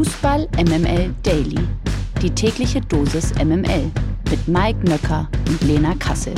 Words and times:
Fußball 0.00 0.48
MML 0.56 1.14
Daily. 1.22 1.58
Die 2.22 2.30
tägliche 2.30 2.80
Dosis 2.80 3.34
MML 3.34 3.92
mit 4.30 4.48
Mike 4.48 4.78
Nöcker 4.88 5.28
und 5.46 5.60
Lena 5.60 5.94
Kassel. 5.96 6.34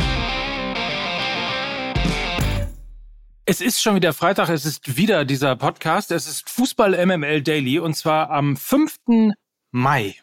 Es 3.44 3.60
ist 3.60 3.80
schon 3.80 3.94
wieder 3.94 4.12
Freitag, 4.14 4.48
es 4.48 4.66
ist 4.66 4.96
wieder 4.96 5.24
dieser 5.24 5.54
Podcast. 5.54 6.10
Es 6.10 6.26
ist 6.26 6.50
Fußball 6.50 7.06
MML 7.06 7.40
Daily 7.40 7.78
und 7.78 7.94
zwar 7.94 8.30
am 8.30 8.56
5. 8.56 8.96
Mai. 9.70 10.16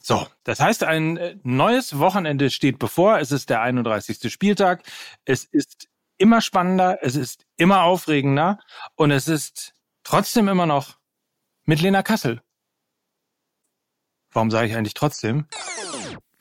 So, 0.00 0.26
das 0.44 0.60
heißt, 0.60 0.82
ein 0.82 1.18
äh, 1.18 1.36
neues 1.42 1.98
Wochenende 1.98 2.48
steht 2.48 2.78
bevor. 2.78 3.18
Es 3.18 3.30
ist 3.30 3.50
der 3.50 3.60
31. 3.60 4.32
Spieltag. 4.32 4.84
Es 5.26 5.44
ist 5.44 5.86
immer 6.16 6.40
spannender, 6.40 7.00
es 7.02 7.14
ist 7.14 7.44
immer 7.58 7.82
aufregender 7.82 8.58
und 8.94 9.10
es 9.10 9.28
ist 9.28 9.74
trotzdem 10.02 10.48
immer 10.48 10.64
noch 10.64 10.96
mit 11.66 11.82
Lena 11.82 12.02
Kassel. 12.02 12.40
Warum 14.32 14.50
sage 14.50 14.68
ich 14.68 14.76
eigentlich 14.76 14.94
trotzdem? 14.94 15.46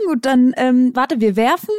Gut, 0.05 0.25
dann 0.25 0.53
ähm, 0.57 0.91
warte, 0.93 1.19
wir 1.19 1.35
werfen 1.35 1.73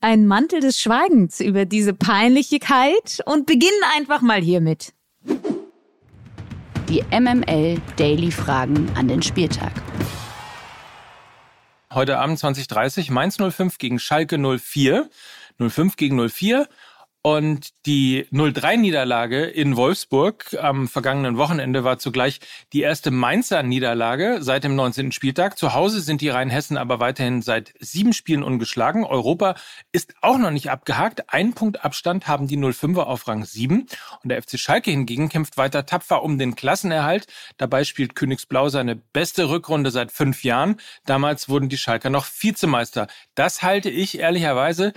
einen 0.00 0.26
Mantel 0.26 0.60
des 0.60 0.80
Schweigens 0.80 1.40
über 1.40 1.64
diese 1.64 1.94
Peinlichkeit 1.94 3.20
und 3.26 3.46
beginnen 3.46 3.82
einfach 3.96 4.20
mal 4.20 4.40
hiermit. 4.40 4.92
Die 6.88 7.02
MML 7.10 7.80
Daily 7.96 8.30
Fragen 8.30 8.90
an 8.96 9.08
den 9.08 9.22
Spieltag. 9.22 9.72
Heute 11.92 12.18
Abend 12.18 12.38
2030 12.38 13.10
Mainz 13.10 13.36
05 13.36 13.78
gegen 13.78 13.98
Schalke 13.98 14.38
04. 14.38 15.10
05 15.58 15.96
gegen 15.96 16.28
04 16.28 16.68
und 17.22 17.70
die 17.84 18.26
0-3-Niederlage 18.32 19.44
in 19.44 19.76
Wolfsburg 19.76 20.56
am 20.58 20.88
vergangenen 20.88 21.36
Wochenende 21.36 21.84
war 21.84 21.98
zugleich 21.98 22.40
die 22.72 22.80
erste 22.80 23.10
Mainzer 23.10 23.62
Niederlage 23.62 24.38
seit 24.40 24.64
dem 24.64 24.74
19. 24.74 25.12
Spieltag. 25.12 25.58
Zu 25.58 25.74
Hause 25.74 26.00
sind 26.00 26.22
die 26.22 26.30
Rheinhessen 26.30 26.78
aber 26.78 26.98
weiterhin 26.98 27.42
seit 27.42 27.74
sieben 27.78 28.14
Spielen 28.14 28.42
ungeschlagen. 28.42 29.04
Europa 29.04 29.54
ist 29.92 30.14
auch 30.22 30.38
noch 30.38 30.50
nicht 30.50 30.70
abgehakt. 30.70 31.30
Ein 31.30 31.52
Punkt 31.52 31.84
Abstand 31.84 32.26
haben 32.26 32.46
die 32.46 32.56
05er 32.56 33.02
auf 33.02 33.28
Rang 33.28 33.44
7. 33.44 33.86
Und 34.22 34.28
der 34.30 34.42
FC 34.42 34.58
Schalke 34.58 34.90
hingegen 34.90 35.28
kämpft 35.28 35.58
weiter 35.58 35.84
tapfer 35.84 36.22
um 36.22 36.38
den 36.38 36.54
Klassenerhalt. 36.54 37.26
Dabei 37.58 37.84
spielt 37.84 38.14
Königsblau 38.14 38.70
seine 38.70 38.96
beste 38.96 39.50
Rückrunde 39.50 39.90
seit 39.90 40.10
fünf 40.10 40.42
Jahren. 40.42 40.80
Damals 41.04 41.50
wurden 41.50 41.68
die 41.68 41.78
Schalker 41.78 42.08
noch 42.08 42.24
Vizemeister. 42.24 43.08
Das 43.34 43.62
halte 43.62 43.90
ich 43.90 44.18
ehrlicherweise 44.18 44.94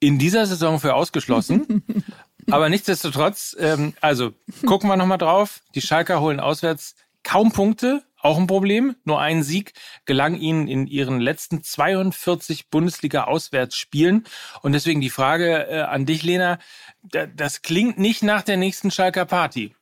in 0.00 0.18
dieser 0.18 0.46
Saison 0.46 0.80
für 0.80 0.94
ausgeschlossen. 0.94 1.84
Aber 2.50 2.68
nichtsdestotrotz, 2.68 3.56
ähm, 3.58 3.94
also 4.00 4.32
gucken 4.66 4.88
wir 4.88 4.96
nochmal 4.96 5.18
drauf. 5.18 5.60
Die 5.74 5.80
Schalker 5.80 6.20
holen 6.20 6.40
auswärts 6.40 6.94
kaum 7.22 7.52
Punkte, 7.52 8.02
auch 8.20 8.38
ein 8.38 8.46
Problem. 8.46 8.96
Nur 9.04 9.20
ein 9.20 9.42
Sieg 9.42 9.72
gelang 10.04 10.36
ihnen 10.36 10.68
in 10.68 10.86
ihren 10.86 11.20
letzten 11.20 11.62
42 11.62 12.68
Bundesliga-Auswärtsspielen. 12.70 14.24
Und 14.62 14.72
deswegen 14.72 15.00
die 15.00 15.10
Frage 15.10 15.68
äh, 15.68 15.80
an 15.80 16.06
dich, 16.06 16.22
Lena. 16.22 16.58
Das 17.02 17.62
klingt 17.62 17.98
nicht 17.98 18.22
nach 18.22 18.42
der 18.42 18.56
nächsten 18.56 18.90
Schalker 18.90 19.26
Party. 19.26 19.74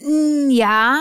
Mm, 0.00 0.48
ja, 0.50 0.98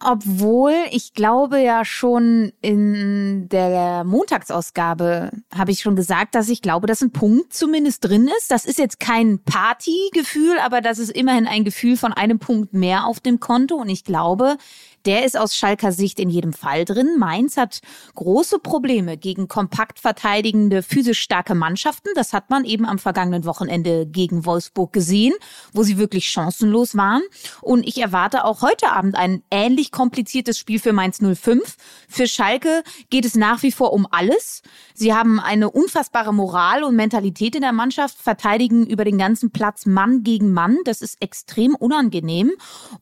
obwohl 0.00 0.74
ich 0.90 1.14
glaube 1.14 1.60
ja 1.60 1.84
schon 1.84 2.52
in 2.60 3.48
der 3.48 4.04
Montagsausgabe 4.04 5.30
habe 5.54 5.70
ich 5.70 5.80
schon 5.80 5.96
gesagt, 5.96 6.34
dass 6.34 6.48
ich 6.48 6.60
glaube, 6.60 6.86
dass 6.86 7.00
ein 7.00 7.12
Punkt 7.12 7.54
zumindest 7.54 8.04
drin 8.04 8.28
ist. 8.38 8.50
Das 8.50 8.66
ist 8.66 8.78
jetzt 8.78 9.00
kein 9.00 9.42
Partygefühl, 9.44 10.58
aber 10.58 10.82
das 10.82 10.98
ist 10.98 11.10
immerhin 11.10 11.46
ein 11.46 11.64
Gefühl 11.64 11.96
von 11.96 12.12
einem 12.12 12.38
Punkt 12.38 12.74
mehr 12.74 13.06
auf 13.06 13.20
dem 13.20 13.40
Konto. 13.40 13.76
Und 13.76 13.88
ich 13.88 14.04
glaube, 14.04 14.58
der 15.06 15.24
ist 15.24 15.36
aus 15.36 15.54
Schalker 15.54 15.92
Sicht 15.92 16.18
in 16.18 16.30
jedem 16.30 16.52
Fall 16.52 16.84
drin. 16.84 17.16
Mainz 17.18 17.56
hat 17.56 17.80
große 18.14 18.58
Probleme 18.58 19.16
gegen 19.16 19.48
kompakt 19.48 19.98
verteidigende, 19.98 20.82
physisch 20.82 21.20
starke 21.20 21.54
Mannschaften. 21.54 22.08
Das 22.14 22.32
hat 22.32 22.50
man 22.50 22.64
eben 22.64 22.86
am 22.86 22.98
vergangenen 22.98 23.44
Wochenende 23.44 24.06
gegen 24.06 24.46
Wolfsburg 24.46 24.92
gesehen, 24.92 25.34
wo 25.72 25.82
sie 25.82 25.98
wirklich 25.98 26.28
chancenlos 26.28 26.96
waren. 26.96 27.22
Und 27.60 27.86
ich 27.86 27.98
erwarte 27.98 28.44
auch 28.44 28.62
heute 28.62 28.90
Abend 28.90 29.16
ein 29.16 29.42
ähnlich 29.50 29.92
kompliziertes 29.92 30.58
Spiel 30.58 30.78
für 30.78 30.92
Mainz 30.92 31.18
05. 31.20 31.76
Für 32.08 32.26
Schalke 32.26 32.82
geht 33.10 33.24
es 33.24 33.34
nach 33.34 33.62
wie 33.62 33.72
vor 33.72 33.92
um 33.92 34.06
alles. 34.10 34.62
Sie 34.94 35.12
haben 35.12 35.38
eine 35.38 35.70
unfassbare 35.70 36.32
Moral 36.32 36.82
und 36.82 36.96
Mentalität 36.96 37.54
in 37.54 37.62
der 37.62 37.72
Mannschaft, 37.72 38.16
verteidigen 38.18 38.86
über 38.86 39.04
den 39.04 39.18
ganzen 39.18 39.50
Platz 39.50 39.86
Mann 39.86 40.22
gegen 40.22 40.52
Mann. 40.52 40.78
Das 40.84 41.02
ist 41.02 41.20
extrem 41.20 41.74
unangenehm 41.74 42.52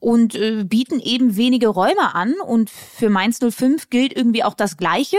und 0.00 0.34
äh, 0.34 0.65
bieten 0.65 1.00
eben 1.00 1.37
wenige 1.37 1.69
Räume 1.69 1.91
Räume 1.92 2.14
an 2.14 2.34
und 2.41 2.70
für 2.70 3.10
Mainz 3.10 3.38
05 3.38 3.91
gilt 3.91 4.16
irgendwie 4.16 4.44
auch 4.44 4.54
das 4.54 4.76
Gleiche. 4.76 5.19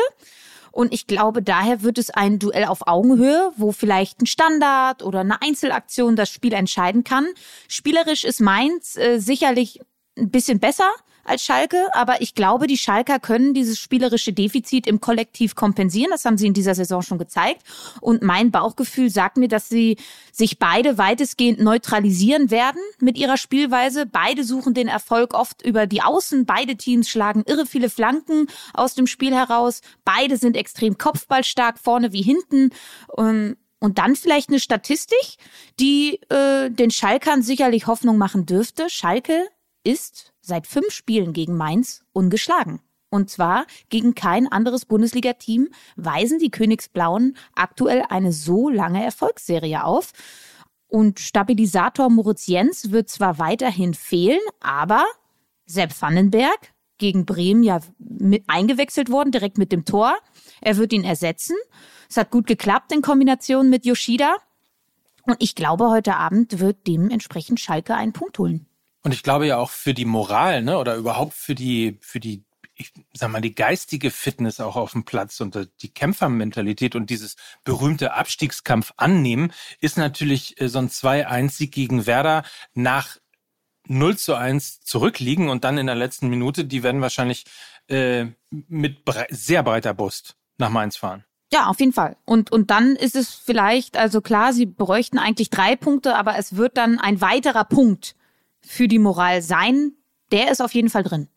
Und 0.72 0.91
ich 0.91 1.06
glaube, 1.06 1.44
daher 1.44 1.84
wird 1.84 2.00
es 2.00 2.09
ein 2.09 2.39
Duell 2.39 2.66
auf 2.66 2.88
Augenhöhe, 2.88 3.51
wo 3.57 3.72
vielleicht 3.72 4.22
ein 4.22 4.25
Standard 4.25 5.03
oder 5.03 5.19
eine 5.19 5.41
Einzelaktion 5.41 6.16
das 6.16 6.29
Spiel 6.29 6.53
entscheiden 6.53 7.03
kann. 7.03 7.28
Spielerisch 7.67 8.23
ist 8.23 8.41
Mainz 8.41 8.97
äh, 8.97 9.19
sicherlich 9.19 9.81
ein 10.17 10.31
bisschen 10.31 10.59
besser 10.59 10.89
als 11.23 11.44
Schalke, 11.44 11.78
aber 11.94 12.22
ich 12.22 12.35
glaube, 12.35 12.67
die 12.67 12.78
Schalker 12.78 13.19
können 13.19 13.53
dieses 13.53 13.79
spielerische 13.79 14.34
Defizit 14.34 14.88
im 14.88 15.00
Kollektiv 15.00 15.56
kompensieren. 15.56 16.11
Das 16.11 16.25
haben 16.25 16.38
sie 16.38 16.47
in 16.47 16.53
dieser 16.53 16.75
Saison 16.75 17.01
schon 17.01 17.17
gezeigt. 17.17 17.61
Und 18.01 18.22
mein 18.22 18.51
Bauchgefühl 18.51 19.09
sagt 19.09 19.38
mir, 19.38 19.47
dass 19.47 19.69
sie 19.69 19.97
sich 20.31 20.59
beide 20.59 20.97
weitestgehend 20.97 21.59
neutralisieren 21.59 22.51
werden 22.51 22.81
mit 23.00 23.17
ihrer 23.17 23.38
Spielweise. 23.38 24.06
Beide 24.06 24.44
suchen 24.44 24.73
den 24.73 24.88
Erfolg 24.88 25.34
oft 25.34 25.61
über 25.61 25.88
die 25.88 26.01
Außen. 26.01 26.45
Beide 26.45 26.75
Teams 26.75 27.09
schlagen 27.09 27.44
irre 27.45 27.66
viele 27.66 27.90
Flanken 27.90 28.47
aus 28.73 28.95
dem 28.95 29.07
Spiel 29.07 29.34
heraus. 29.34 29.81
Beide 30.03 30.38
sind 30.38 30.57
extrem 30.57 30.97
kopfballstark 30.97 31.79
vorne 31.79 32.11
wie 32.11 32.23
hinten. 32.23 32.72
Und 33.07 33.57
und 33.79 33.97
dann 33.97 34.16
vielleicht 34.16 34.47
eine 34.47 34.61
Statistik, 34.61 35.35
die 35.78 36.22
äh, 36.29 36.69
den 36.69 36.90
Schalkern 36.90 37.41
sicherlich 37.41 37.85
Hoffnung 37.85 38.17
machen 38.17 38.45
dürfte. 38.45 38.90
Schalke 38.90 39.45
ist 39.84 40.33
seit 40.44 40.68
fünf 40.68 40.92
Spielen 40.92 41.34
gegen 41.34 41.58
Mainz 41.58 42.04
ungeschlagen. 42.14 42.81
Und 43.09 43.30
zwar 43.30 43.66
gegen 43.90 44.16
kein 44.16 44.52
anderes 44.52 44.86
Bundesliga-Team 44.86 45.70
weisen 45.96 46.40
die 46.40 46.52
Königsblauen 46.52 47.38
aktuell 47.56 48.04
eine 48.09 48.31
so 48.34 48.70
lange 48.70 49.03
Erfolgsserie 49.03 49.84
auf. 49.84 50.14
Und 50.88 51.20
Stabilisator 51.20 52.09
Moritz 52.09 52.48
Jens 52.48 52.92
wird 52.92 53.09
zwar 53.09 53.40
weiterhin 53.40 53.94
fehlen, 53.94 54.42
aber 54.59 55.06
Sepp 55.66 56.00
Vandenberg 56.00 56.74
gegen 56.98 57.26
Bremen 57.26 57.64
ja 57.64 57.82
mit 58.00 58.44
eingewechselt 58.48 59.09
worden, 59.09 59.32
direkt 59.32 59.58
mit 59.58 59.72
dem 59.72 59.86
Tor. 59.86 60.16
Er 60.62 60.78
wird 60.78 60.94
ihn 60.94 61.03
ersetzen. 61.03 61.56
Es 62.09 62.18
hat 62.18 62.32
gut 62.32 62.48
geklappt 62.48 62.92
in 62.92 63.02
Kombination 63.02 63.70
mit 63.70 63.86
Yoshida. 63.86 64.38
Und 65.24 65.38
ich 65.40 65.56
glaube, 65.56 65.90
heute 65.90 66.16
Abend 66.16 66.59
wird 66.59 66.88
dementsprechend 66.88 67.59
Schalke 67.59 67.96
einen 67.96 68.14
Punkt 68.14 68.40
holen. 68.40 68.66
Und 69.03 69.14
ich 69.14 69.22
glaube 69.22 69.46
ja 69.46 69.58
auch 69.58 69.69
für 69.69 69.94
die 69.94 70.06
Moral, 70.06 70.64
ne, 70.64 70.78
oder 70.78 70.96
überhaupt 70.96 71.34
für 71.34 71.56
die, 71.56 71.97
für 72.02 72.22
die, 72.22 72.46
ich 72.74 72.91
sag 73.14 73.30
mal, 73.30 73.41
die 73.41 73.53
geistige 73.53 74.12
Fitness 74.12 74.62
auch 74.62 74.78
auf 74.78 74.94
dem 74.94 75.03
Platz 75.03 75.41
und 75.41 75.69
die 75.81 75.94
Kämpfermentalität 75.94 76.96
und 76.96 77.09
dieses 77.09 77.36
berühmte 77.66 78.14
Abstiegskampf 78.14 78.94
annehmen, 78.96 79.52
ist 79.81 79.97
natürlich 79.97 80.59
äh, 80.62 80.69
so 80.69 80.80
ein 80.80 80.90
2-1-Sieg 80.90 81.74
gegen 81.74 82.06
Werder 82.06 82.44
nach 82.74 83.18
0 83.88 84.18
zu 84.18 84.36
1 84.36 84.80
zurückliegen 84.80 85.50
und 85.50 85.66
dann 85.66 85.78
in 85.78 85.88
der 85.88 85.96
letzten 85.96 86.30
Minute, 86.30 86.64
die 86.64 86.84
werden 86.84 87.02
wahrscheinlich 87.02 87.44
äh, 87.90 88.28
mit 88.50 89.03
bre 89.03 89.28
sehr 89.30 89.64
breiter 89.64 89.94
Brust 89.94 90.38
nach 90.58 90.70
Mainz 90.70 90.96
fahren. 90.96 91.25
Ja, 91.52 91.68
auf 91.68 91.80
jeden 91.81 91.94
Fall. 91.94 92.16
Und, 92.25 92.52
und 92.52 92.72
dann 92.72 92.96
ist 92.96 93.16
es 93.18 93.35
vielleicht, 93.35 93.97
also 93.97 94.22
klar, 94.22 94.53
sie 94.53 94.66
bräuchten 94.66 95.20
eigentlich 95.20 95.50
drei 95.50 95.75
Punkte, 95.75 96.16
aber 96.16 96.38
es 96.38 96.56
wird 96.56 96.78
dann 96.78 97.00
ein 97.00 97.20
weiterer 97.20 97.66
Punkt 97.66 98.16
für 98.66 98.88
die 98.88 99.00
Moral 99.00 99.41
sein, 99.41 99.94
der 100.31 100.51
ist 100.51 100.62
auf 100.62 100.74
jeden 100.74 100.90
Fall 100.90 101.03
drin. 101.03 101.28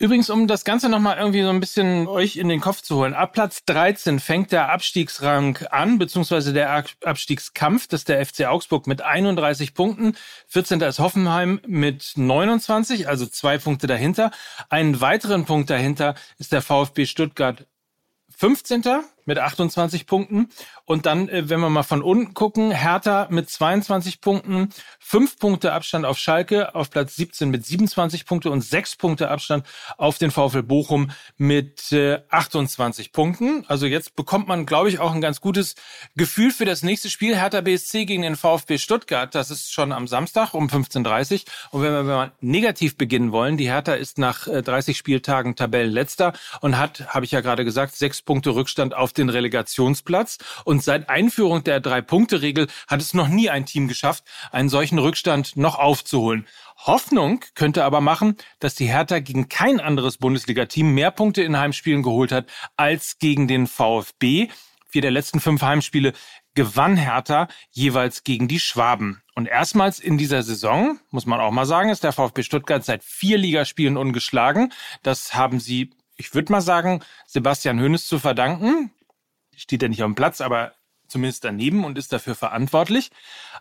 Übrigens, 0.00 0.30
um 0.30 0.46
das 0.46 0.64
Ganze 0.64 0.88
nochmal 0.88 1.18
irgendwie 1.18 1.42
so 1.42 1.50
ein 1.50 1.60
bisschen 1.60 2.08
euch 2.08 2.36
in 2.36 2.48
den 2.48 2.62
Kopf 2.62 2.80
zu 2.80 2.96
holen. 2.96 3.12
Ab 3.12 3.34
Platz 3.34 3.66
13 3.66 4.18
fängt 4.18 4.50
der 4.50 4.70
Abstiegsrang 4.70 5.58
an, 5.70 5.98
beziehungsweise 5.98 6.54
der 6.54 6.86
Abstiegskampf. 7.04 7.86
Das 7.86 8.00
ist 8.00 8.08
der 8.08 8.24
FC 8.24 8.46
Augsburg 8.46 8.86
mit 8.86 9.02
31 9.02 9.74
Punkten. 9.74 10.16
14. 10.46 10.80
ist 10.80 11.00
Hoffenheim 11.00 11.60
mit 11.66 12.12
29, 12.16 13.08
also 13.08 13.26
zwei 13.26 13.58
Punkte 13.58 13.86
dahinter. 13.86 14.30
Einen 14.70 15.02
weiteren 15.02 15.44
Punkt 15.44 15.68
dahinter 15.68 16.14
ist 16.38 16.52
der 16.52 16.62
VfB 16.62 17.04
Stuttgart 17.04 17.66
15. 18.38 18.82
mit 19.24 19.38
28 19.38 20.06
Punkten. 20.06 20.48
Und 20.84 21.06
dann, 21.06 21.28
äh, 21.28 21.48
wenn 21.48 21.60
wir 21.60 21.70
mal 21.70 21.82
von 21.82 22.02
unten 22.02 22.34
gucken, 22.34 22.70
Hertha 22.70 23.28
mit 23.30 23.48
22 23.48 24.20
Punkten, 24.20 24.70
fünf 24.98 25.38
Punkte 25.38 25.72
Abstand 25.72 26.04
auf 26.04 26.18
Schalke 26.18 26.74
auf 26.74 26.90
Platz 26.90 27.16
17 27.16 27.50
mit 27.50 27.64
27 27.64 28.26
Punkte 28.26 28.50
und 28.50 28.62
sechs 28.62 28.96
Punkte 28.96 29.30
Abstand 29.30 29.66
auf 29.98 30.18
den 30.18 30.30
VfL 30.30 30.62
Bochum 30.62 31.10
mit 31.36 31.92
28 31.92 33.06
äh, 33.06 33.10
Punkten. 33.10 33.64
Also 33.68 33.86
jetzt 33.86 34.16
bekommt 34.16 34.48
man, 34.48 34.66
glaube 34.66 34.88
ich, 34.88 34.98
auch 34.98 35.12
ein 35.12 35.20
ganz 35.20 35.40
gutes 35.40 35.74
Gefühl 36.16 36.50
für 36.50 36.64
das 36.64 36.82
nächste 36.82 37.10
Spiel. 37.10 37.36
Hertha 37.36 37.60
BSC 37.60 38.04
gegen 38.04 38.22
den 38.22 38.36
VfB 38.36 38.78
Stuttgart. 38.78 39.34
Das 39.34 39.50
ist 39.50 39.72
schon 39.72 39.92
am 39.92 40.08
Samstag 40.08 40.54
um 40.54 40.66
15.30 40.66 41.32
Uhr. 41.32 41.40
Und 41.70 41.82
wenn 41.82 41.92
wir 41.92 42.02
mal 42.02 42.32
negativ 42.40 42.96
beginnen 42.96 43.32
wollen, 43.32 43.56
die 43.56 43.68
Hertha 43.68 43.94
ist 43.94 44.18
nach 44.18 44.46
30 44.46 44.94
äh, 44.94 44.98
Spieltagen 44.98 45.56
Tabellenletzter 45.56 46.32
und 46.60 46.78
hat, 46.78 47.14
habe 47.14 47.24
ich 47.24 47.30
ja 47.30 47.40
gerade 47.40 47.64
gesagt, 47.64 47.96
sechs 47.96 48.22
Punkte 48.22 48.50
Rückstand 48.50 48.94
auf 48.94 49.09
den 49.12 49.28
Relegationsplatz. 49.28 50.38
Und 50.64 50.82
seit 50.82 51.08
Einführung 51.08 51.64
der 51.64 51.80
Drei-Punkte-Regel 51.80 52.68
hat 52.88 53.00
es 53.00 53.14
noch 53.14 53.28
nie 53.28 53.50
ein 53.50 53.66
Team 53.66 53.88
geschafft, 53.88 54.24
einen 54.52 54.68
solchen 54.68 54.98
Rückstand 54.98 55.56
noch 55.56 55.78
aufzuholen. 55.78 56.46
Hoffnung 56.86 57.44
könnte 57.54 57.84
aber 57.84 58.00
machen, 58.00 58.36
dass 58.58 58.74
die 58.74 58.86
Hertha 58.86 59.18
gegen 59.18 59.48
kein 59.48 59.80
anderes 59.80 60.16
Bundesliga-Team 60.16 60.94
mehr 60.94 61.10
Punkte 61.10 61.42
in 61.42 61.58
Heimspielen 61.58 62.02
geholt 62.02 62.32
hat 62.32 62.46
als 62.76 63.18
gegen 63.18 63.48
den 63.48 63.66
VfB. 63.66 64.48
Vier 64.88 65.02
der 65.02 65.10
letzten 65.10 65.40
fünf 65.40 65.62
Heimspiele 65.62 66.14
gewann 66.54 66.96
Hertha 66.96 67.48
jeweils 67.70 68.24
gegen 68.24 68.48
die 68.48 68.60
Schwaben. 68.60 69.22
Und 69.34 69.46
erstmals 69.46 70.00
in 70.00 70.18
dieser 70.18 70.42
Saison, 70.42 70.98
muss 71.10 71.26
man 71.26 71.40
auch 71.40 71.52
mal 71.52 71.66
sagen, 71.66 71.90
ist 71.90 72.04
der 72.04 72.12
VfB 72.12 72.42
Stuttgart 72.42 72.84
seit 72.84 73.04
vier 73.04 73.38
Ligaspielen 73.38 73.96
ungeschlagen. 73.96 74.72
Das 75.02 75.34
haben 75.34 75.60
sie, 75.60 75.90
ich 76.16 76.34
würde 76.34 76.52
mal 76.52 76.60
sagen, 76.60 77.02
Sebastian 77.26 77.80
Hoeneß 77.80 78.06
zu 78.06 78.18
verdanken. 78.18 78.90
Steht 79.60 79.82
ja 79.82 79.88
nicht 79.88 80.02
auf 80.02 80.08
dem 80.08 80.14
Platz, 80.14 80.40
aber 80.40 80.72
zumindest 81.06 81.44
daneben 81.44 81.84
und 81.84 81.98
ist 81.98 82.14
dafür 82.14 82.34
verantwortlich. 82.34 83.10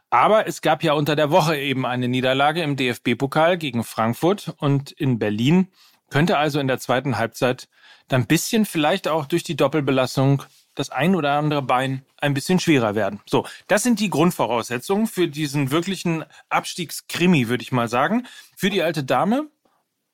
Aber 0.10 0.48
es 0.48 0.62
gab 0.62 0.82
ja 0.82 0.94
unter 0.94 1.18
der 1.18 1.30
Woche 1.30 1.58
eben 1.58 1.86
eine 1.86 2.08
Niederlage 2.08 2.62
im 2.64 2.78
DFB-Pokal 2.78 3.58
gegen 3.58 3.84
Frankfurt 3.84 4.54
und 4.60 4.92
in 4.92 5.20
Berlin 5.20 5.68
könnte 6.10 6.38
also 6.38 6.60
in 6.60 6.68
der 6.68 6.80
zweiten 6.80 7.18
Halbzeit 7.18 7.68
dann 8.08 8.22
ein 8.22 8.28
bisschen 8.28 8.66
vielleicht 8.66 9.10
auch 9.10 9.26
durch 9.26 9.44
die 9.44 9.58
Doppelbelastung 9.58 10.44
das 10.74 10.90
ein 10.90 11.16
oder 11.16 11.34
andere 11.34 11.62
Bein 11.62 12.06
ein 12.18 12.34
bisschen 12.34 12.60
schwerer 12.60 12.96
werden. 12.96 13.20
So, 13.26 13.46
das 13.68 13.84
sind 13.84 14.00
die 14.00 14.10
Grundvoraussetzungen 14.10 15.08
für 15.08 15.28
diesen 15.28 15.72
wirklichen 15.72 16.24
Abstiegskrimi, 16.48 17.50
würde 17.50 17.64
ich 17.64 17.74
mal 17.74 17.90
sagen. 17.90 18.26
Für 18.56 18.70
die 18.70 18.82
alte 18.82 19.04
Dame, 19.04 19.50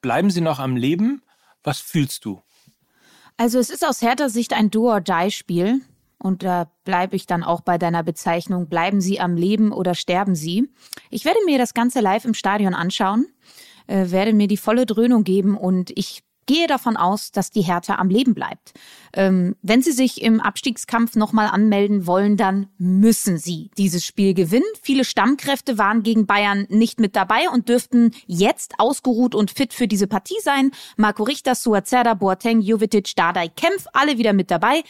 bleiben 0.01 0.31
Sie 0.31 0.41
noch 0.41 0.57
am 0.57 0.75
Leben? 0.75 1.21
Was 1.63 1.79
fühlst 1.79 2.25
du? 2.25 2.41
Also 3.37 3.59
es 3.59 3.69
ist 3.69 3.85
aus 3.85 4.01
härter 4.01 4.29
Sicht 4.29 4.53
ein 4.53 4.71
Do-or-Die-Spiel. 4.71 5.81
Und 6.17 6.43
da 6.43 6.71
bleibe 6.85 7.15
ich 7.15 7.27
dann 7.27 7.43
auch 7.43 7.61
bei 7.61 7.77
deiner 7.77 8.01
Bezeichnung, 8.01 8.67
bleiben 8.67 9.01
Sie 9.01 9.19
am 9.19 9.35
Leben 9.35 9.71
oder 9.71 9.93
sterben 9.93 10.33
Sie. 10.35 10.69
Ich 11.11 11.25
werde 11.25 11.39
mir 11.45 11.57
das 11.57 11.73
Ganze 11.73 11.99
live 11.99 12.25
im 12.25 12.33
Stadion 12.33 12.73
anschauen, 12.73 13.27
äh, 13.87 14.09
werde 14.09 14.33
mir 14.33 14.47
die 14.47 14.57
volle 14.57 14.85
Dröhnung 14.85 15.23
geben 15.23 15.55
und 15.57 15.91
ich 15.95 16.23
gehe 16.45 16.67
davon 16.67 16.97
aus, 16.97 17.31
dass 17.31 17.51
die 17.51 17.61
Hertha 17.61 17.95
am 17.95 18.09
Leben 18.09 18.33
bleibt. 18.33 18.73
Ähm, 19.13 19.55
wenn 19.61 19.81
sie 19.81 19.91
sich 19.91 20.21
im 20.21 20.39
Abstiegskampf 20.41 21.15
nochmal 21.15 21.47
anmelden 21.47 22.05
wollen, 22.07 22.37
dann 22.37 22.67
müssen 22.77 23.37
sie 23.37 23.71
dieses 23.77 24.05
Spiel 24.05 24.33
gewinnen. 24.33 24.65
Viele 24.81 25.05
Stammkräfte 25.05 25.77
waren 25.77 26.03
gegen 26.03 26.25
Bayern 26.25 26.65
nicht 26.69 26.99
mit 26.99 27.15
dabei 27.15 27.49
und 27.51 27.69
dürften 27.69 28.11
jetzt 28.27 28.79
ausgeruht 28.79 29.35
und 29.35 29.51
fit 29.51 29.73
für 29.73 29.87
diese 29.87 30.07
Partie 30.07 30.39
sein. 30.41 30.71
Marco 30.97 31.23
Richter, 31.23 31.55
Suazerda, 31.55 32.13
Boateng, 32.13 32.61
Jovetic, 32.61 33.15
Dardai, 33.15 33.47
Kempf, 33.47 33.85
alle 33.93 34.17
wieder 34.17 34.33
mit 34.33 34.51
dabei. 34.51 34.83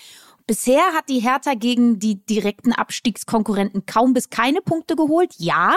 Bisher 0.48 0.94
hat 0.94 1.10
die 1.10 1.22
Hertha 1.22 1.56
gegen 1.56 1.98
die 1.98 2.24
direkten 2.24 2.72
Abstiegskonkurrenten 2.72 3.88
kaum 3.88 4.14
bis 4.14 4.30
keine 4.30 4.62
Punkte 4.62 4.96
geholt. 4.96 5.34
Ja, 5.38 5.74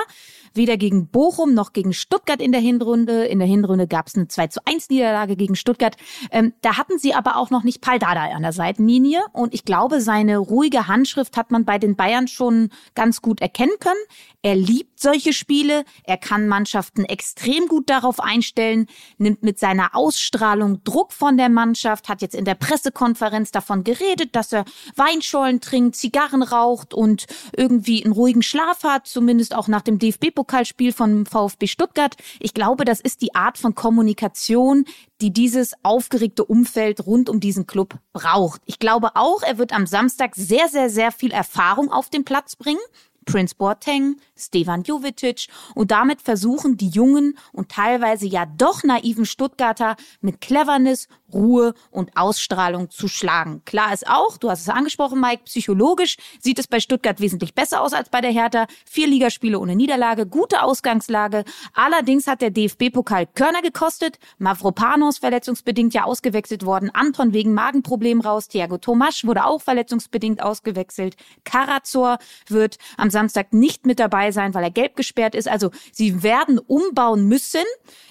weder 0.52 0.76
gegen 0.76 1.08
Bochum 1.08 1.54
noch 1.54 1.72
gegen 1.72 1.94
Stuttgart 1.94 2.42
in 2.42 2.52
der 2.52 2.60
Hinrunde. 2.60 3.24
In 3.24 3.38
der 3.38 3.48
Hinrunde 3.48 3.86
gab 3.86 4.08
es 4.08 4.14
eine 4.14 4.28
2 4.28 4.48
zu 4.48 4.60
1 4.66 4.90
Niederlage 4.90 5.36
gegen 5.36 5.56
Stuttgart. 5.56 5.96
Ähm, 6.30 6.52
da 6.60 6.76
hatten 6.76 6.98
sie 6.98 7.14
aber 7.14 7.36
auch 7.36 7.48
noch 7.48 7.64
nicht 7.64 7.80
Paul 7.80 7.98
Dardai 7.98 8.34
an 8.34 8.42
der 8.42 8.52
Seitenlinie. 8.52 9.22
Und 9.32 9.54
ich 9.54 9.64
glaube, 9.64 10.02
seine 10.02 10.36
ruhige 10.36 10.86
Handschrift 10.86 11.38
hat 11.38 11.50
man 11.50 11.64
bei 11.64 11.78
den 11.78 11.96
Bayern 11.96 12.28
schon 12.28 12.68
ganz 12.94 13.22
gut 13.22 13.40
erkennen 13.40 13.78
können. 13.80 13.96
Er 14.42 14.54
liebt 14.54 15.00
solche 15.00 15.32
Spiele. 15.32 15.84
Er 16.04 16.18
kann 16.18 16.46
Mannschaften 16.46 17.04
extrem 17.04 17.68
gut 17.68 17.88
darauf 17.88 18.20
einstellen, 18.20 18.86
nimmt 19.16 19.42
mit 19.42 19.58
seiner 19.58 19.94
Ausstrahlung 19.94 20.84
Druck 20.84 21.12
von 21.12 21.38
der 21.38 21.48
Mannschaft, 21.48 22.08
hat 22.08 22.20
jetzt 22.20 22.34
in 22.34 22.44
der 22.44 22.54
Pressekonferenz 22.54 23.50
davon 23.50 23.82
geredet, 23.82 24.36
dass 24.36 24.52
er 24.52 24.57
er 24.58 24.64
Weinschollen 24.96 25.60
trinkt, 25.60 25.96
Zigarren 25.96 26.42
raucht 26.42 26.94
und 26.94 27.26
irgendwie 27.56 28.04
einen 28.04 28.12
ruhigen 28.12 28.42
Schlaf 28.42 28.84
hat, 28.84 29.06
zumindest 29.06 29.54
auch 29.54 29.68
nach 29.68 29.82
dem 29.82 29.98
DFB-Pokalspiel 29.98 30.92
von 30.92 31.26
VfB 31.26 31.66
Stuttgart. 31.66 32.16
Ich 32.40 32.54
glaube, 32.54 32.84
das 32.84 33.00
ist 33.00 33.22
die 33.22 33.34
Art 33.34 33.58
von 33.58 33.74
Kommunikation, 33.74 34.84
die 35.20 35.32
dieses 35.32 35.72
aufgeregte 35.82 36.44
Umfeld 36.44 37.04
rund 37.06 37.28
um 37.28 37.40
diesen 37.40 37.66
Club 37.66 37.94
braucht. 38.12 38.60
Ich 38.66 38.78
glaube 38.78 39.10
auch, 39.14 39.42
er 39.42 39.58
wird 39.58 39.72
am 39.72 39.86
Samstag 39.86 40.34
sehr, 40.36 40.68
sehr, 40.68 40.90
sehr 40.90 41.12
viel 41.12 41.32
Erfahrung 41.32 41.90
auf 41.90 42.08
den 42.10 42.24
Platz 42.24 42.56
bringen. 42.56 42.78
Prince 43.28 43.54
Boateng, 43.54 44.16
Stevan 44.36 44.84
Jovetic 44.84 45.48
und 45.74 45.90
damit 45.90 46.22
versuchen 46.22 46.78
die 46.78 46.88
jungen 46.88 47.36
und 47.52 47.68
teilweise 47.68 48.26
ja 48.26 48.46
doch 48.46 48.84
naiven 48.84 49.26
Stuttgarter 49.26 49.96
mit 50.22 50.40
Cleverness, 50.40 51.08
Ruhe 51.32 51.74
und 51.90 52.16
Ausstrahlung 52.16 52.90
zu 52.90 53.08
schlagen. 53.08 53.62
Klar 53.64 53.92
ist 53.92 54.08
auch, 54.08 54.38
du 54.38 54.50
hast 54.50 54.62
es 54.62 54.68
angesprochen, 54.68 55.20
Mike, 55.20 55.42
psychologisch 55.44 56.16
sieht 56.40 56.58
es 56.58 56.66
bei 56.66 56.80
Stuttgart 56.80 57.20
wesentlich 57.20 57.54
besser 57.54 57.82
aus 57.82 57.92
als 57.92 58.08
bei 58.08 58.20
der 58.20 58.30
Hertha. 58.30 58.66
Vier 58.84 59.06
Ligaspiele 59.06 59.58
ohne 59.58 59.76
Niederlage, 59.76 60.26
gute 60.26 60.62
Ausgangslage. 60.62 61.44
Allerdings 61.74 62.26
hat 62.26 62.40
der 62.40 62.50
DFB-Pokal 62.50 63.26
Körner 63.26 63.62
gekostet. 63.62 64.18
Mavropanos 64.38 65.18
verletzungsbedingt 65.18 65.94
ja 65.94 66.04
ausgewechselt 66.04 66.64
worden. 66.64 66.90
Anton 66.92 67.32
wegen 67.32 67.54
Magenproblem 67.54 68.20
raus. 68.20 68.48
Thiago 68.48 68.78
Tomasch 68.78 69.24
wurde 69.24 69.44
auch 69.44 69.60
verletzungsbedingt 69.60 70.42
ausgewechselt. 70.42 71.16
Karazor 71.44 72.18
wird 72.46 72.78
am 72.96 73.10
Samstag 73.10 73.52
nicht 73.52 73.86
mit 73.86 74.00
dabei 74.00 74.32
sein, 74.32 74.54
weil 74.54 74.64
er 74.64 74.70
gelb 74.70 74.96
gesperrt 74.96 75.34
ist. 75.34 75.48
Also 75.48 75.70
sie 75.92 76.22
werden 76.22 76.58
umbauen 76.58 77.28
müssen, 77.28 77.64